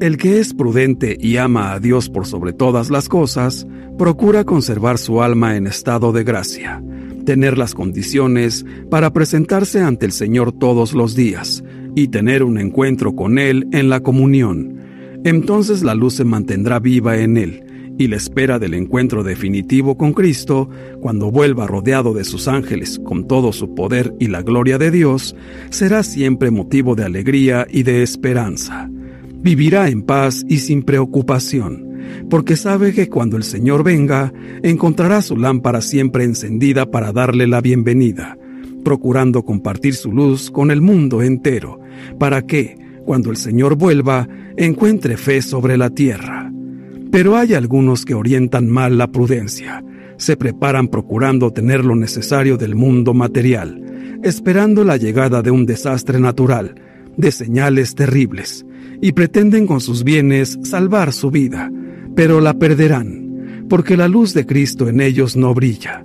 [0.00, 3.66] El que es prudente y ama a Dios por sobre todas las cosas,
[3.98, 6.82] procura conservar su alma en estado de gracia
[7.26, 11.62] tener las condiciones para presentarse ante el Señor todos los días
[11.94, 14.78] y tener un encuentro con Él en la comunión.
[15.24, 17.62] Entonces la luz se mantendrá viva en Él
[17.98, 20.68] y la espera del encuentro definitivo con Cristo,
[21.00, 25.34] cuando vuelva rodeado de sus ángeles con todo su poder y la gloria de Dios,
[25.70, 28.90] será siempre motivo de alegría y de esperanza.
[28.90, 31.85] Vivirá en paz y sin preocupación
[32.28, 34.32] porque sabe que cuando el Señor venga,
[34.62, 38.36] encontrará su lámpara siempre encendida para darle la bienvenida,
[38.84, 41.80] procurando compartir su luz con el mundo entero,
[42.18, 46.52] para que, cuando el Señor vuelva, encuentre fe sobre la tierra.
[47.10, 49.84] Pero hay algunos que orientan mal la prudencia,
[50.16, 53.82] se preparan procurando tener lo necesario del mundo material,
[54.22, 56.74] esperando la llegada de un desastre natural,
[57.16, 58.66] de señales terribles,
[59.00, 61.70] y pretenden con sus bienes salvar su vida,
[62.16, 66.04] pero la perderán, porque la luz de Cristo en ellos no brilla.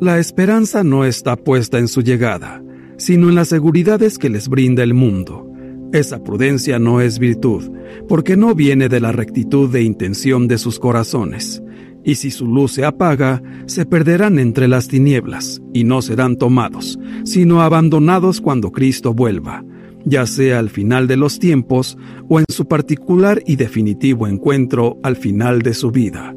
[0.00, 2.62] La esperanza no está puesta en su llegada,
[2.96, 5.50] sino en las seguridades que les brinda el mundo.
[5.92, 7.70] Esa prudencia no es virtud,
[8.08, 11.62] porque no viene de la rectitud de intención de sus corazones,
[12.04, 16.98] y si su luz se apaga, se perderán entre las tinieblas, y no serán tomados,
[17.24, 19.64] sino abandonados cuando Cristo vuelva,
[20.08, 21.98] ya sea al final de los tiempos
[22.28, 26.34] o en su particular y definitivo encuentro al final de su vida.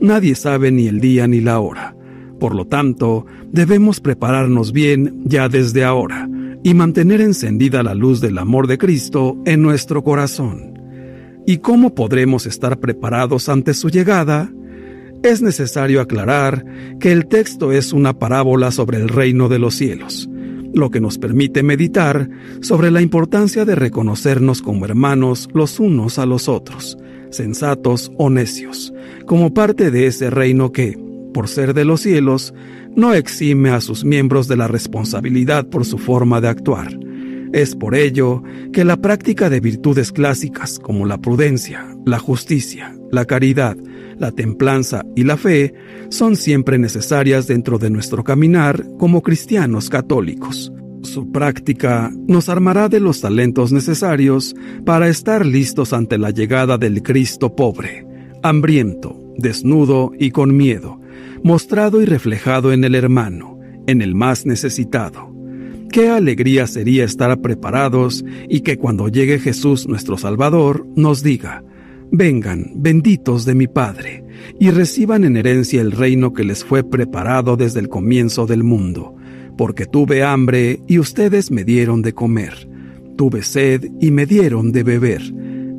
[0.00, 1.94] Nadie sabe ni el día ni la hora.
[2.38, 6.28] Por lo tanto, debemos prepararnos bien ya desde ahora
[6.62, 10.78] y mantener encendida la luz del amor de Cristo en nuestro corazón.
[11.46, 14.50] ¿Y cómo podremos estar preparados ante su llegada?
[15.22, 16.64] Es necesario aclarar
[16.98, 20.30] que el texto es una parábola sobre el reino de los cielos,
[20.72, 22.28] lo que nos permite meditar
[22.60, 26.98] sobre la importancia de reconocernos como hermanos los unos a los otros,
[27.30, 28.92] sensatos o necios,
[29.26, 30.98] como parte de ese reino que,
[31.32, 32.54] por ser de los cielos,
[32.94, 36.98] no exime a sus miembros de la responsabilidad por su forma de actuar.
[37.52, 38.42] Es por ello
[38.72, 43.76] que la práctica de virtudes clásicas como la prudencia, la justicia, la caridad,
[44.18, 45.74] la templanza y la fe
[46.10, 50.72] son siempre necesarias dentro de nuestro caminar como cristianos católicos.
[51.02, 54.54] Su práctica nos armará de los talentos necesarios
[54.84, 58.06] para estar listos ante la llegada del Cristo pobre,
[58.42, 61.00] hambriento, desnudo y con miedo,
[61.42, 65.34] mostrado y reflejado en el hermano, en el más necesitado.
[65.90, 71.64] Qué alegría sería estar preparados y que cuando llegue Jesús nuestro Salvador nos diga,
[72.12, 74.24] Vengan, benditos de mi Padre,
[74.58, 79.14] y reciban en herencia el reino que les fue preparado desde el comienzo del mundo,
[79.56, 82.68] porque tuve hambre y ustedes me dieron de comer,
[83.16, 85.22] tuve sed y me dieron de beber,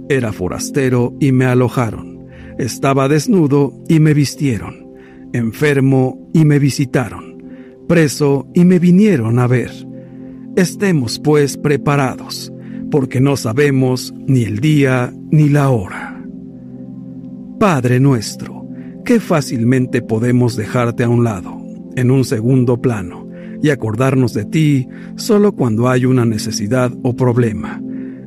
[0.07, 2.27] era forastero y me alojaron,
[2.57, 4.87] estaba desnudo y me vistieron,
[5.33, 7.43] enfermo y me visitaron,
[7.89, 9.71] preso y me vinieron a ver.
[10.55, 12.53] Estemos pues preparados,
[12.89, 16.20] porque no sabemos ni el día ni la hora.
[17.61, 18.67] Padre nuestro,
[19.05, 21.63] qué fácilmente podemos dejarte a un lado,
[21.95, 23.29] en un segundo plano,
[23.61, 27.79] y acordarnos de ti solo cuando hay una necesidad o problema.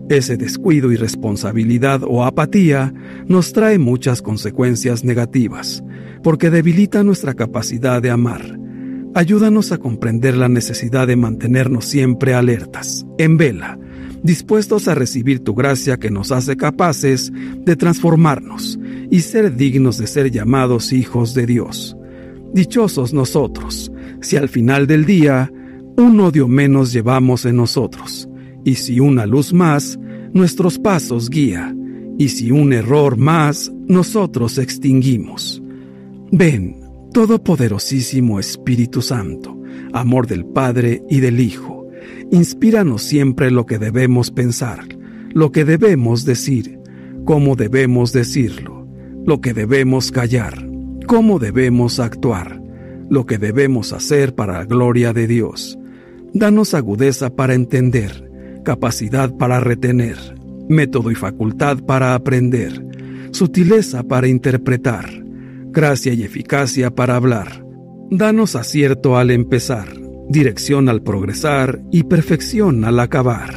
[0.09, 2.95] Ese descuido, irresponsabilidad o apatía
[3.27, 5.83] nos trae muchas consecuencias negativas,
[6.23, 8.61] porque debilita nuestra capacidad de amar.
[9.17, 13.81] Ayúdanos a comprender la necesidad de mantenernos siempre alertas, en vela,
[14.25, 18.79] dispuestos a recibir tu gracia que nos hace capaces de transformarnos
[19.11, 21.97] y ser dignos de ser llamados hijos de Dios.
[22.55, 25.53] Dichosos nosotros, si al final del día
[25.97, 28.29] un odio menos llevamos en nosotros,
[28.65, 29.99] y si una luz más,
[30.33, 31.75] nuestros pasos guía,
[32.19, 35.63] y si un error más, nosotros extinguimos.
[36.33, 36.77] Ven,
[37.13, 39.57] Todopoderosísimo Espíritu Santo,
[39.93, 41.74] amor del Padre y del Hijo,
[42.35, 44.87] inspíranos siempre lo que debemos pensar,
[45.33, 46.79] lo que debemos decir,
[47.25, 48.75] cómo debemos decirlo
[49.25, 50.69] lo que debemos callar,
[51.07, 52.61] cómo debemos actuar,
[53.09, 55.79] lo que debemos hacer para la gloria de Dios.
[56.35, 58.31] Danos agudeza para entender,
[58.65, 60.19] capacidad para retener,
[60.69, 62.85] método y facultad para aprender,
[63.31, 65.09] sutileza para interpretar,
[65.71, 67.65] gracia y eficacia para hablar.
[68.11, 69.89] Danos acierto al empezar,
[70.29, 73.55] dirección al progresar y perfección al acabar.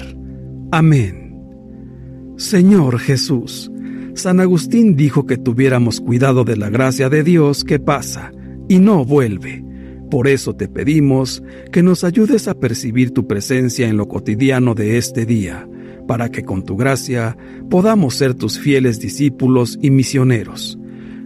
[0.71, 1.27] Amén.
[2.37, 3.71] Señor Jesús,
[4.13, 8.31] San Agustín dijo que tuviéramos cuidado de la gracia de Dios que pasa
[8.67, 9.63] y no vuelve.
[10.09, 14.97] Por eso te pedimos que nos ayudes a percibir tu presencia en lo cotidiano de
[14.97, 15.67] este día,
[16.07, 17.37] para que con tu gracia
[17.69, 20.79] podamos ser tus fieles discípulos y misioneros.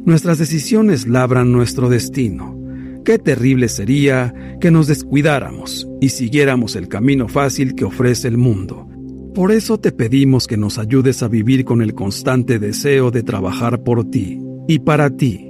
[0.04, 2.61] Nuestras decisiones labran nuestro destino.
[3.04, 8.88] Qué terrible sería que nos descuidáramos y siguiéramos el camino fácil que ofrece el mundo
[9.34, 13.82] por eso te pedimos que nos ayudes a vivir con el constante deseo de trabajar
[13.82, 15.49] por ti y para ti.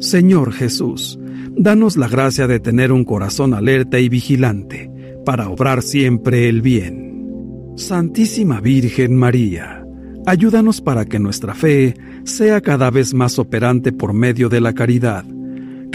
[0.00, 1.16] Señor Jesús,
[1.56, 4.90] danos la gracia de tener un corazón alerta y vigilante
[5.24, 7.72] para obrar siempre el bien.
[7.76, 9.86] Santísima Virgen María,
[10.26, 15.24] ayúdanos para que nuestra fe sea cada vez más operante por medio de la caridad,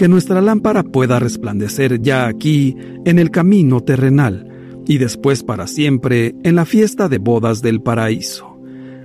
[0.00, 2.74] que nuestra lámpara pueda resplandecer ya aquí
[3.04, 4.48] en el camino terrenal
[4.86, 8.58] y después para siempre en la fiesta de bodas del paraíso.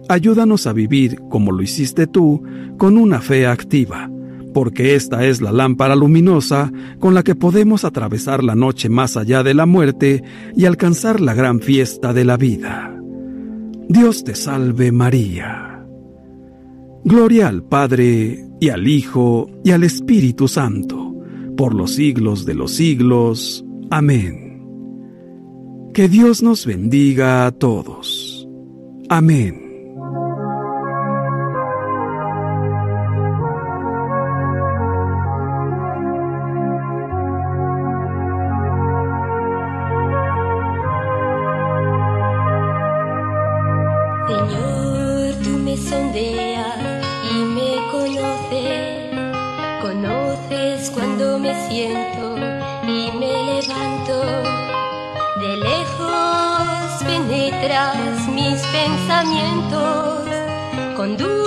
[0.07, 2.41] Ayúdanos a vivir como lo hiciste tú,
[2.77, 4.09] con una fe activa,
[4.53, 6.71] porque esta es la lámpara luminosa
[7.01, 10.23] con la que podemos atravesar la noche más allá de la muerte
[10.55, 12.97] y alcanzar la gran fiesta de la vida.
[13.89, 15.85] Dios te salve María.
[17.03, 21.15] Gloria al Padre, y al Hijo, y al Espíritu Santo,
[21.57, 23.65] por los siglos de los siglos.
[23.89, 24.45] Amén.
[25.93, 28.47] Que Dios nos bendiga a todos.
[29.09, 29.64] Amén.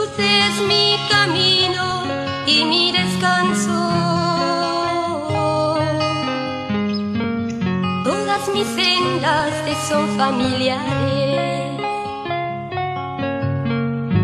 [0.09, 2.05] Conduces mi camino
[2.47, 3.73] y mi descanso.
[8.05, 11.81] Todas mis sendas te son familiares.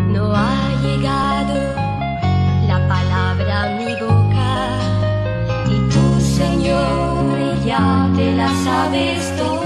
[0.09, 1.55] No ha llegado
[2.67, 4.69] la palabra a mi boca
[5.69, 9.65] y tú, Señor, ya te la sabes toda.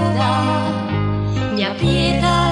[1.55, 2.48] Me detrás.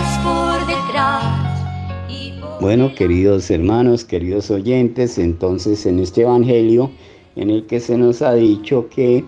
[2.68, 6.92] Bueno, queridos hermanos, queridos oyentes, entonces en este Evangelio
[7.38, 9.24] en el que se nos ha dicho que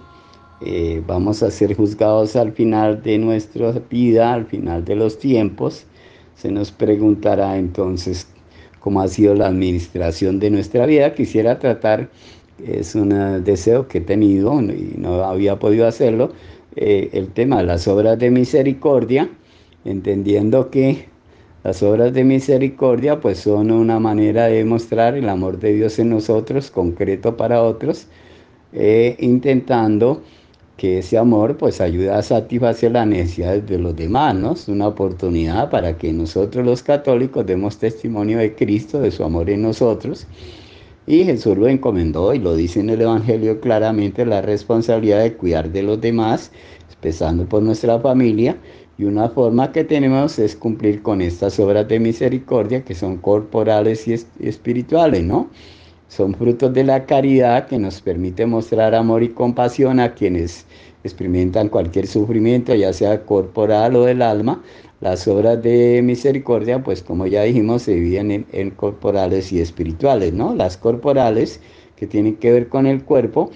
[0.60, 5.86] eh, vamos a ser juzgados al final de nuestra vida, al final de los tiempos,
[6.36, 8.28] se nos preguntará entonces
[8.82, 11.16] cómo ha sido la administración de nuestra vida.
[11.16, 12.10] Quisiera tratar,
[12.62, 16.34] es un deseo que he tenido y no había podido hacerlo,
[16.76, 19.30] eh, el tema de las obras de misericordia,
[19.86, 21.08] entendiendo que
[21.64, 26.10] las obras de misericordia pues son una manera de mostrar el amor de Dios en
[26.10, 28.08] nosotros, concreto para otros,
[28.72, 30.22] eh, intentando
[30.78, 34.54] que ese amor pues ayude a satisfacer las necesidades de los demás, ¿no?
[34.54, 39.50] Es una oportunidad para que nosotros los católicos demos testimonio de Cristo, de su amor
[39.50, 40.28] en nosotros.
[41.06, 45.70] Y Jesús lo encomendó y lo dice en el Evangelio claramente, la responsabilidad de cuidar
[45.72, 46.52] de los demás,
[46.94, 48.56] empezando por nuestra familia
[49.00, 54.06] y una forma que tenemos es cumplir con estas obras de misericordia que son corporales
[54.10, 55.50] y espirituales, ¿no?
[56.10, 60.66] Son frutos de la caridad que nos permite mostrar amor y compasión a quienes
[61.06, 64.62] experimentan cualquier sufrimiento, ya sea corporal o del alma.
[65.00, 70.34] Las obras de misericordia, pues como ya dijimos, se dividen en, en corporales y espirituales,
[70.34, 70.54] ¿no?
[70.56, 71.62] Las corporales,
[71.96, 73.52] que tienen que ver con el cuerpo,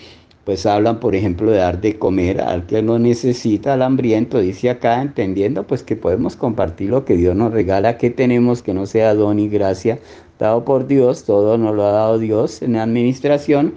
[0.46, 4.70] pues hablan, por ejemplo, de dar de comer al que lo necesita, al hambriento, dice
[4.70, 8.86] acá, entendiendo pues que podemos compartir lo que Dios nos regala, que tenemos, que no
[8.86, 10.00] sea don y gracia
[10.40, 13.74] dado por Dios, todo nos lo ha dado Dios en la administración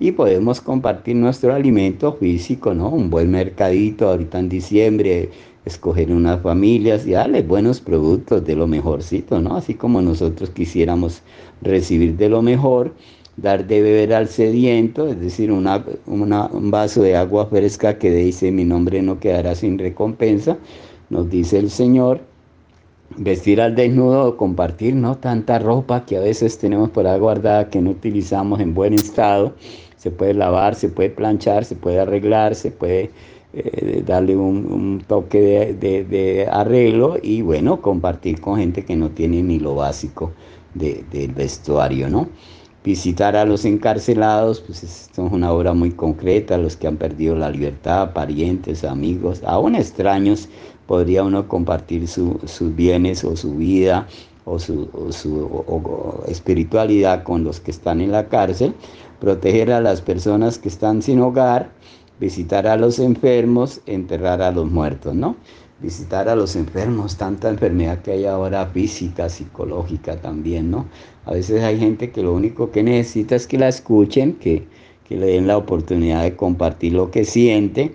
[0.00, 2.88] y podemos compartir nuestro alimento físico, ¿no?
[2.88, 5.30] Un buen mercadito ahorita en diciembre,
[5.64, 9.56] escoger unas familias y darles buenos productos de lo mejorcito, ¿no?
[9.56, 11.22] Así como nosotros quisiéramos
[11.60, 12.94] recibir de lo mejor
[13.40, 18.64] dar de beber al sediento, es decir, un vaso de agua fresca que dice mi
[18.64, 20.58] nombre no quedará sin recompensa,
[21.08, 22.20] nos dice el Señor,
[23.16, 27.80] vestir al desnudo, compartir no tanta ropa que a veces tenemos por ahí guardada que
[27.80, 29.54] no utilizamos en buen estado,
[29.96, 33.10] se puede lavar, se puede planchar, se puede arreglar, se puede
[33.54, 39.58] eh, darle un, toque de, arreglo y bueno, compartir con gente que no tiene ni
[39.58, 40.32] lo básico
[40.74, 42.28] del vestuario, ¿no?
[42.88, 47.36] Visitar a los encarcelados, pues esto es una obra muy concreta, los que han perdido
[47.36, 50.48] la libertad, parientes, amigos, aún extraños,
[50.86, 54.08] podría uno compartir sus bienes o su vida
[54.46, 54.88] o su,
[56.28, 58.72] espiritualidad con los que están en la cárcel,
[59.20, 61.70] proteger a las personas que están sin hogar,
[62.18, 65.36] visitar a los enfermos, enterrar a los muertos, ¿no?
[65.80, 70.86] Visitar a los enfermos, tanta enfermedad que hay ahora física, psicológica también, ¿no?
[71.24, 74.66] A veces hay gente que lo único que necesita es que la escuchen, que,
[75.10, 77.94] le den la oportunidad de compartir lo que siente.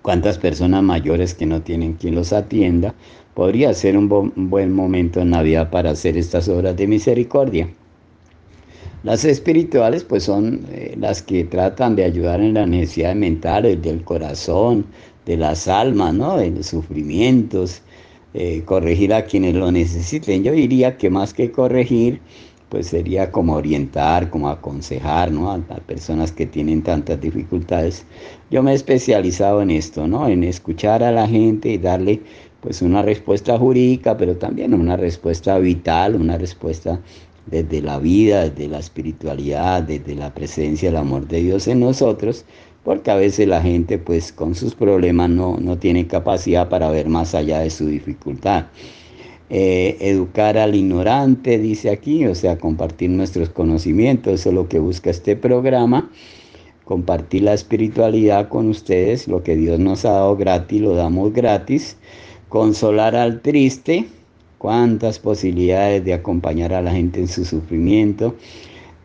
[0.00, 2.94] Cuántas personas mayores que no tienen quien los atienda.
[3.34, 4.08] Podría ser un,
[4.48, 7.68] buen momento en Navidad para hacer estas obras de misericordia.
[9.02, 14.02] Las espirituales pues son eh, las que tratan de ayudar en las necesidades mentales del
[14.02, 14.86] corazón,
[15.26, 16.36] de las almas, ¿no?
[16.38, 17.82] de los sufrimientos,
[18.34, 20.44] eh, corregir a quienes lo necesiten.
[20.44, 22.20] Yo diría que más que corregir,
[22.68, 25.50] pues sería como orientar, como aconsejar, ¿no?
[25.50, 28.04] A, personas que tienen tantas dificultades.
[28.50, 30.28] Yo me he especializado en esto, ¿no?
[30.28, 32.20] En escuchar a la gente y darle
[32.60, 37.00] pues una respuesta jurídica, pero también una respuesta vital, una respuesta
[37.46, 42.44] desde la vida, desde la espiritualidad, desde la presencia, el amor de Dios en nosotros,
[42.86, 47.08] porque a veces la gente pues con sus problemas no, no tiene capacidad para ver
[47.08, 48.66] más allá de su dificultad.
[49.50, 54.78] Eh, educar al ignorante, dice aquí, o sea, compartir nuestros conocimientos, eso es lo que
[54.78, 56.12] busca este programa,
[56.84, 61.96] compartir la espiritualidad con ustedes, lo que Dios nos ha dado gratis, lo damos gratis,
[62.48, 64.06] consolar al triste,
[64.58, 68.36] cuántas posibilidades de acompañar a la gente en su sufrimiento,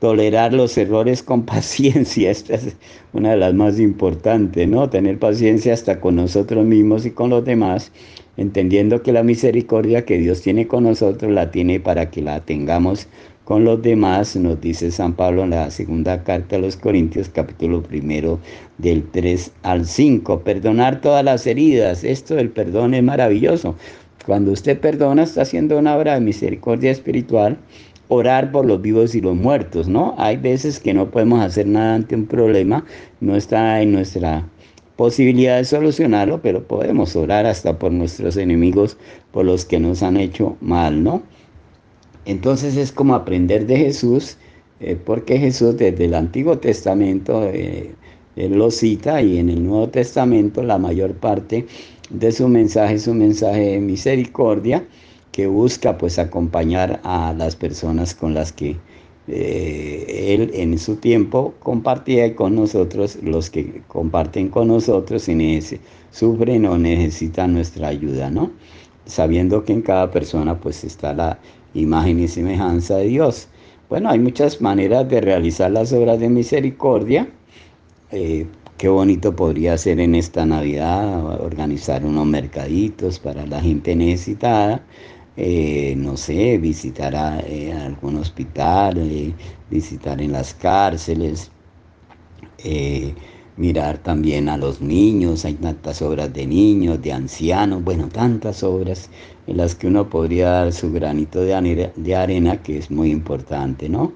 [0.02, 2.76] tolerar los errores con paciencia, esta es
[3.14, 4.89] una de las más importantes, ¿no?
[4.89, 7.91] Tener paciencia hasta con nosotros mismos y con los demás,
[8.36, 13.08] entendiendo que la misericordia que Dios tiene con nosotros la tiene para que la tengamos
[13.43, 17.84] con los demás, nos dice San Pablo en la segunda carta a los Corintios, capítulo
[17.84, 18.39] primero,
[18.80, 20.39] del 3 al 5.
[20.39, 22.04] Perdonar todas las heridas.
[22.04, 23.76] Esto del perdón es maravilloso.
[24.26, 27.58] Cuando usted perdona, está haciendo una obra de misericordia espiritual.
[28.14, 30.16] Orar por los vivos y los muertos, ¿no?
[30.18, 32.84] Hay veces que no podemos hacer nada ante un problema,
[33.22, 34.45] no está en nuestra
[34.97, 38.97] posibilidad de solucionarlo, pero podemos orar hasta por nuestros enemigos,
[39.32, 41.24] por los que nos han hecho mal, ¿no?
[42.26, 44.38] Entonces es como aprender de Jesús,
[44.82, 47.95] eh, porque Jesús desde el Antiguo Testamento eh,
[48.36, 51.66] lo cita y en el Nuevo Testamento la mayor parte
[52.09, 54.86] de su mensaje es un mensaje de misericordia
[55.32, 58.78] que busca pues acompañar a las personas con las que
[59.28, 65.60] eh, él en su tiempo compartía con nosotros, los que comparten con nosotros y
[66.12, 68.52] sufren o necesitan nuestra ayuda, ¿no?
[69.06, 71.40] Sabiendo que en cada persona pues está la
[71.74, 73.48] imagen y semejanza de Dios.
[73.90, 77.30] Bueno, hay muchas maneras de realizar las obras de misericordia.
[78.12, 84.84] Eh, qué bonito podría ser en esta Navidad organizar unos mercaditos para la gente necesitada.
[85.44, 89.34] Eh, no sé, visitar a, eh, algún hospital,
[89.72, 91.52] visitar en las cárceles
[93.58, 99.10] mirar también a los niños, hay tantas obras de niños, de ancianos, bueno, tantas obras
[99.48, 103.89] en las que uno podría dar su granito de de arena que es muy importante,
[103.89, 104.14] ¿no?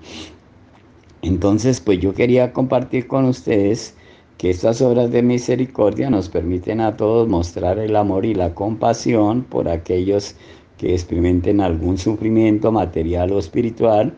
[1.21, 3.95] Entonces, pues yo quería compartir con ustedes
[4.38, 9.43] que estas obras de misericordia nos permiten a todos mostrar el amor y la compasión
[9.43, 10.36] por aquellos
[10.78, 14.13] que experimenten algún sufrimiento material o espiritual,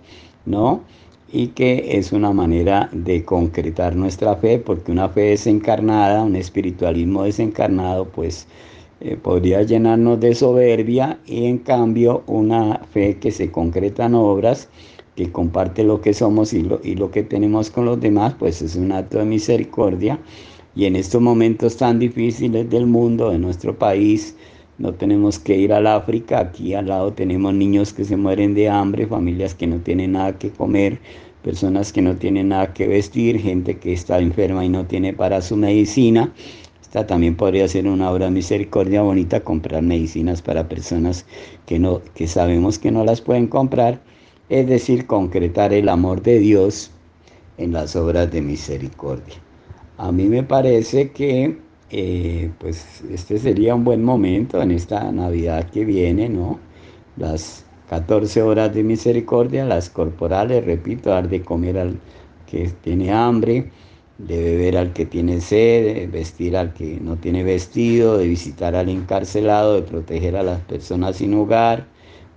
[0.46, 0.82] ¿no?
[1.32, 7.24] y que es una manera de concretar nuestra fe, porque una fe desencarnada, un espiritualismo
[7.24, 8.48] desencarnado, pues
[9.02, 14.70] eh, podría llenarnos de soberbia y en cambio una fe que se concreta en obras,
[15.16, 18.62] que comparte lo que somos y lo, y lo que tenemos con los demás, pues
[18.62, 20.20] es un acto de misericordia.
[20.76, 24.36] Y en estos momentos tan difíciles del mundo, de nuestro país,
[24.78, 28.70] no tenemos que ir al África, aquí al lado tenemos niños que se mueren de
[28.70, 31.00] hambre, familias que no tienen nada que comer,
[31.44, 35.42] personas que no tienen nada que vestir, gente que está enferma y no tiene para
[35.42, 36.32] su medicina.
[36.82, 41.26] Esta también podría ser una obra de misericordia bonita, comprar medicinas para personas
[41.66, 44.00] que, no, que sabemos que no las pueden comprar,
[44.50, 46.92] es decir, concretar el amor de Dios
[47.58, 49.36] en las obras de misericordia.
[49.98, 51.58] A mí me parece que
[51.90, 56.60] eh, pues este sería un buen momento en esta Navidad que viene, ¿no?
[57.18, 62.00] Las 14 horas de misericordia, las corporales, repito, dar de comer al
[62.46, 63.72] que tiene hambre,
[64.18, 68.76] de beber al que tiene sed, de vestir al que no tiene vestido, de visitar
[68.76, 71.88] al encarcelado, de proteger a las personas sin hogar,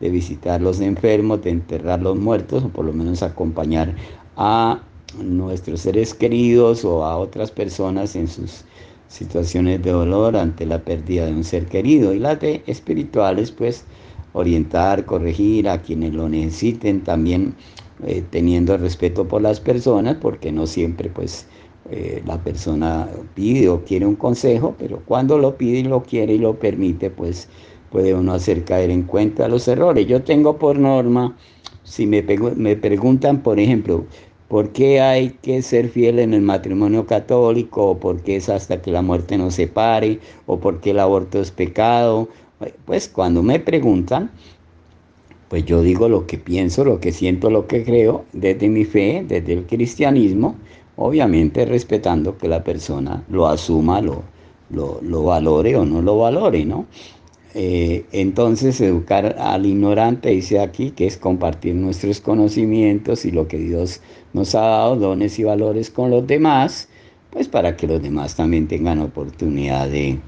[0.01, 3.95] de visitar los enfermos, de enterrar los muertos, o por lo menos acompañar
[4.37, 4.83] a
[5.19, 8.65] nuestros seres queridos o a otras personas en sus
[9.11, 12.15] situaciones de dolor ante la pérdida de un ser querido.
[12.15, 13.85] Y las de espirituales, pues
[14.33, 17.55] orientar, corregir a quienes lo necesiten, también
[18.07, 21.47] eh, teniendo respeto por las personas, porque no siempre pues
[21.91, 26.35] eh, la persona pide o quiere un consejo, pero cuando lo pide y lo quiere
[26.35, 27.49] y lo permite, pues
[27.91, 30.07] puede uno hacer caer en cuenta los errores.
[30.07, 31.37] Yo tengo por norma,
[31.83, 32.23] si me,
[32.57, 34.05] me preguntan, por ejemplo,
[34.51, 37.91] ¿Por qué hay que ser fiel en el matrimonio católico?
[37.91, 40.19] ¿O por qué es hasta que la muerte nos separe?
[40.47, 42.29] ¿O por qué el aborto es pecado?
[42.85, 44.33] Pues cuando me preguntan,
[45.49, 49.25] pues yo digo lo que pienso, lo que siento, lo que creo, desde mi fe,
[49.25, 50.57] desde el cristianismo,
[50.97, 54.25] obviamente respetando que la persona lo asuma, lo,
[54.69, 56.87] lo, valore o no lo valore, ¿no?
[57.55, 63.59] Eh, entonces, educar al ignorante, dice aquí, que es compartir nuestros conocimientos y lo que
[63.59, 64.01] Dios
[64.33, 66.89] nos ha dado, dones y valores con los demás,
[67.31, 70.19] pues para que los demás también tengan oportunidad de,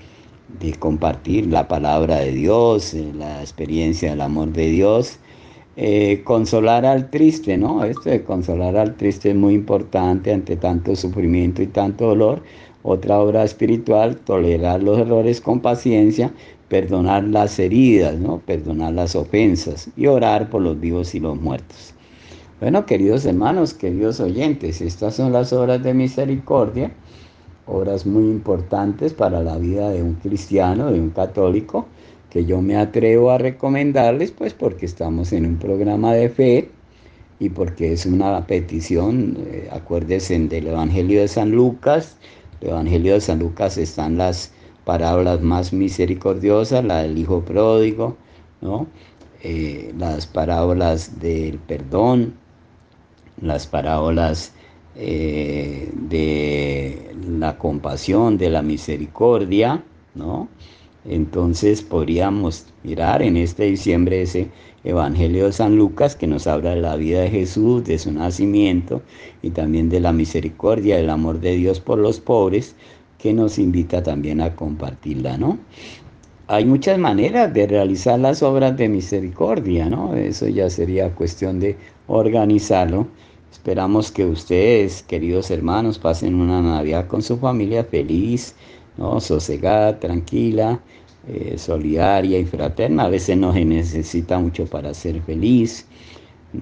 [0.79, 5.19] compartir la palabra de Dios, eh, la experiencia del amor de Dios.
[5.77, 7.83] Eh, consolar al triste, ¿no?
[7.85, 12.43] Esto de consolar al triste es muy importante ante tanto sufrimiento y tanto dolor.
[12.83, 16.33] Otra obra espiritual, tolerar los errores con paciencia,
[16.69, 18.39] perdonar las heridas, ¿no?
[18.39, 21.95] perdonar las ofensas y orar por los vivos y los muertos.
[22.63, 26.93] Bueno, queridos hermanos, queridos oyentes, estas son las obras de misericordia,
[27.67, 31.89] obras muy importantes para la vida de un cristiano, de un católico,
[32.31, 36.71] que yo me atrevo a recomendarles, pues porque estamos en un programa de fe
[37.41, 42.17] y porque es una petición, eh, acuérdense del Evangelio de San Lucas,
[42.61, 44.53] el Evangelio de San Lucas están las
[44.85, 48.17] parábolas más misericordiosas, la del Hijo Pródigo,
[48.61, 48.87] ¿no?
[49.43, 52.35] Eh, las parábolas del perdón,
[53.43, 54.55] las parábolas
[54.97, 59.83] eh, de la compasión, de la misericordia,
[60.15, 60.49] ¿no?
[61.05, 64.49] Entonces podríamos mirar en este diciembre ese
[64.85, 69.03] Evangelio de San Lucas que nos habla de la vida de Jesús, de su nacimiento
[69.41, 72.75] y también de la misericordia, del amor de Dios por los pobres,
[73.19, 75.59] que nos invita también a compartirla, ¿no?
[76.49, 80.15] Hay muchas maneras de realizar las obras de misericordia, ¿no?
[80.17, 81.77] Eso ya sería cuestión de
[82.09, 83.07] organizarlo.
[83.53, 88.55] Esperamos que ustedes, queridos hermanos, pasen una Navidad con su familia feliz,
[88.97, 89.21] ¿no?
[89.21, 90.81] sosegada, tranquila,
[91.29, 93.05] eh, solidaria y fraterna.
[93.05, 95.87] A veces no se necesita mucho para ser feliz.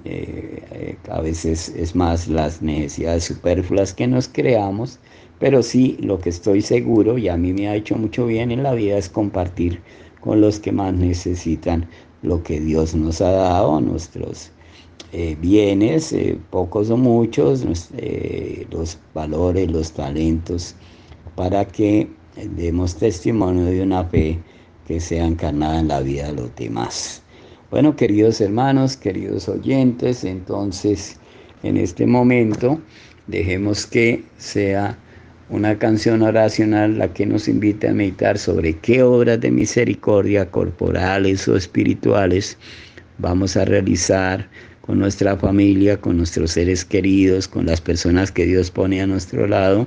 [0.04, 4.98] Eh, eh, a veces es más las necesidades superfluas que nos creamos,
[5.38, 8.64] pero sí lo que estoy seguro y a mí me ha hecho mucho bien en
[8.64, 9.80] la vida es compartir
[10.20, 11.88] con los que más necesitan
[12.22, 14.50] lo que Dios nos ha dado, nuestros
[15.40, 16.14] bienes,
[16.50, 17.64] pocos o muchos,
[18.70, 20.74] los valores, los talentos,
[21.36, 22.08] para que
[22.56, 24.38] demos testimonio de una fe
[24.86, 27.22] que sea encarnada en la vida de los demás.
[27.70, 31.18] Bueno, queridos hermanos, queridos oyentes, entonces
[31.62, 32.80] en este momento
[33.28, 34.98] dejemos que sea
[35.50, 41.46] una canción oracional la que nos invite a meditar sobre qué obras de misericordia corporales
[41.48, 42.56] o espirituales
[43.18, 44.48] vamos a realizar
[44.80, 49.46] con nuestra familia, con nuestros seres queridos, con las personas que Dios pone a nuestro
[49.46, 49.86] lado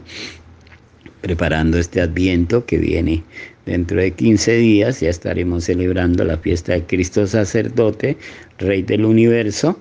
[1.23, 3.23] preparando este adviento que viene
[3.65, 4.99] dentro de 15 días.
[4.99, 8.17] Ya estaremos celebrando la fiesta de Cristo sacerdote,
[8.59, 9.79] Rey del universo,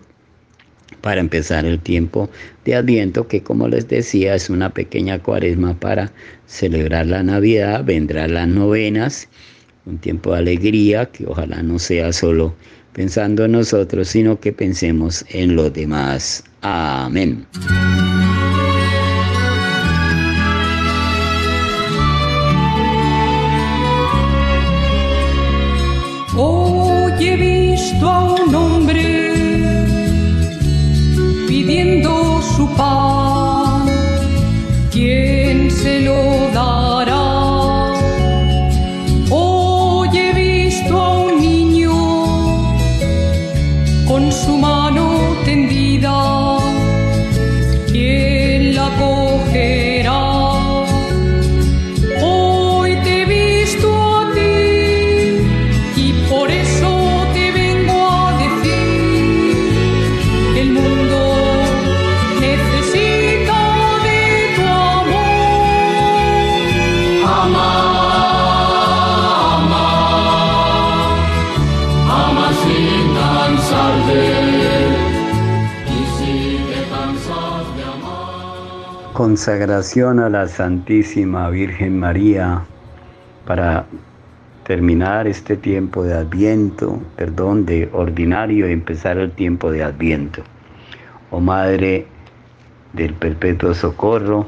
[1.01, 2.31] para empezar el tiempo
[2.65, 6.13] de adviento que como les decía es una pequeña cuaresma para
[6.47, 9.29] celebrar la Navidad, vendrán las novenas,
[9.85, 12.55] un tiempo de alegría que ojalá no sea solo
[12.93, 16.45] pensando en nosotros, sino que pensemos en los demás.
[16.61, 17.47] Amén.
[79.33, 82.67] Consagración a la Santísima Virgen María
[83.47, 83.87] para
[84.65, 90.43] terminar este tiempo de Adviento, perdón, de ordinario y empezar el tiempo de Adviento.
[91.31, 92.07] Oh Madre
[92.93, 94.47] del Perpetuo Socorro,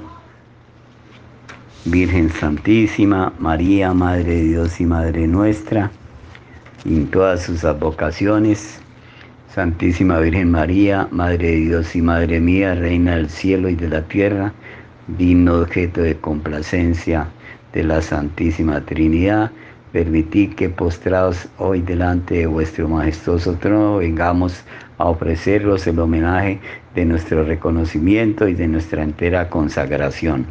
[1.87, 5.93] Virgen Santísima, María, Madre de Dios y Madre nuestra,
[6.85, 8.83] en todas sus advocaciones,
[9.55, 14.03] Santísima Virgen María, Madre de Dios y Madre mía, Reina del cielo y de la
[14.03, 14.53] tierra,
[15.07, 17.29] digno objeto de complacencia
[17.73, 19.53] de la Santísima Trinidad,
[19.93, 24.65] permitid que postrados hoy delante de vuestro majestuoso trono vengamos
[24.99, 26.59] a ofreceros el homenaje
[26.97, 30.47] de nuestro reconocimiento y de nuestra entera consagración.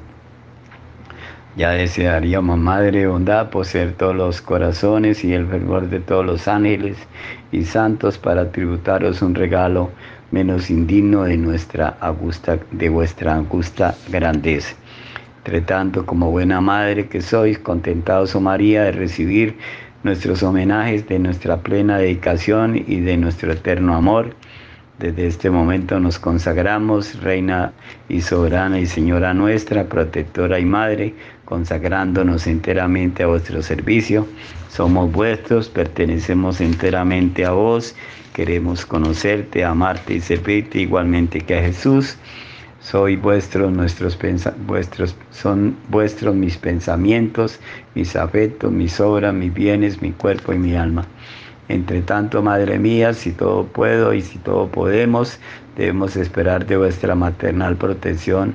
[1.58, 6.98] Ya desearíamos, Madre bondad, poseer todos los corazones y el fervor de todos los ángeles
[7.54, 9.92] y santos para tributaros un regalo
[10.32, 14.76] menos indigno de, nuestra augusta, de vuestra augusta grandeza.
[15.38, 19.58] Entre tanto, como buena madre que sois, contentados, oh María, de recibir
[20.04, 24.36] nuestros homenajes de nuestra plena dedicación y de nuestro eterno amor,
[25.00, 27.74] desde este momento nos consagramos, Reina
[28.10, 31.14] y Soberana y Señora nuestra, protectora y Madre,
[31.46, 34.28] consagrándonos enteramente a vuestro servicio.
[34.70, 37.96] Somos vuestros, pertenecemos enteramente a vos,
[38.34, 42.18] queremos conocerte, amarte y servirte igualmente que a Jesús.
[42.80, 44.18] Soy vuestros, nuestros
[44.68, 47.60] vuestros, son vuestros mis pensamientos,
[47.96, 51.06] mis afectos, mis obras, mis bienes, mi cuerpo y mi alma.
[51.70, 55.40] Entre tanto, Madre mía, si todo puedo y si todo podemos,
[55.78, 58.54] debemos esperar de vuestra maternal protección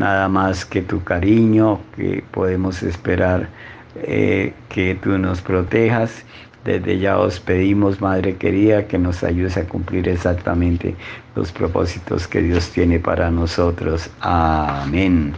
[0.00, 3.48] nada más que tu cariño, que podemos esperar
[3.96, 6.24] eh, que tú nos protejas
[6.64, 10.94] Desde ya os pedimos, Madre querida, que nos ayudes a cumplir exactamente
[11.34, 14.10] los propósitos que Dios tiene para nosotros.
[14.20, 15.32] Amén.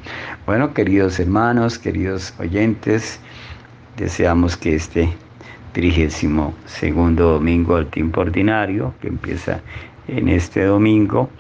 [0.47, 3.21] Bueno, queridos hermanos, queridos oyentes,
[3.97, 5.09] deseamos que este
[5.73, 9.61] trigésimo segundo domingo del tiempo ordinario, que empieza
[10.09, 11.31] en este domingo,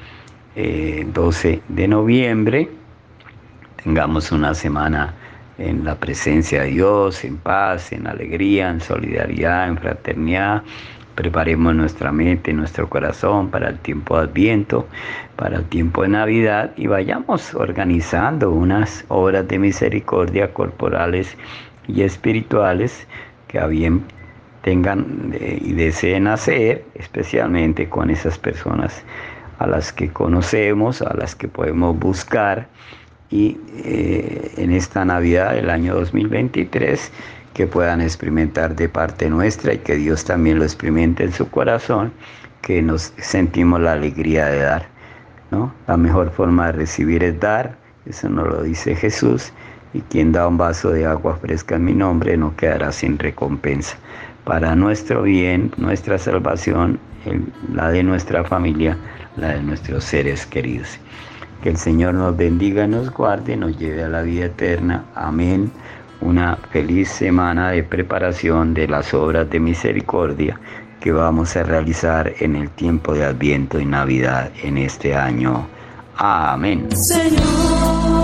[0.54, 2.68] 12 eh, de noviembre,
[3.84, 5.14] tengamos una semana
[5.58, 10.62] en la presencia de Dios, en paz, en alegría, en solidaridad, en fraternidad.
[11.14, 14.86] Preparemos nuestra mente, nuestro corazón para el tiempo de Adviento,
[15.36, 21.36] para el tiempo de Navidad y vayamos organizando unas obras de misericordia corporales
[21.86, 23.06] y espirituales
[23.48, 24.02] que a bien
[24.62, 29.02] tengan eh, y deseen hacer, especialmente con esas personas
[29.58, 32.68] a las que conocemos, a las que podemos buscar
[33.32, 37.10] y eh, en esta Navidad del año 2023
[37.54, 42.12] que puedan experimentar de parte nuestra y que Dios también lo experimente en su corazón,
[42.60, 44.86] que nos sentimos la alegría de dar.
[45.50, 45.74] ¿no?
[45.86, 47.76] La mejor forma de recibir es dar,
[48.06, 49.52] eso nos lo dice Jesús,
[49.94, 53.96] y quien da un vaso de agua fresca en mi nombre no quedará sin recompensa.
[54.44, 56.98] Para nuestro bien, nuestra salvación,
[57.72, 58.96] la de nuestra familia,
[59.36, 60.98] la de nuestros seres queridos.
[61.62, 65.04] Que el Señor nos bendiga, nos guarde, nos lleve a la vida eterna.
[65.14, 65.70] Amén.
[66.20, 70.58] Una feliz semana de preparación de las obras de misericordia
[71.00, 75.66] que vamos a realizar en el tiempo de Adviento y Navidad en este año.
[76.16, 76.88] Amén.
[76.96, 78.21] Señor.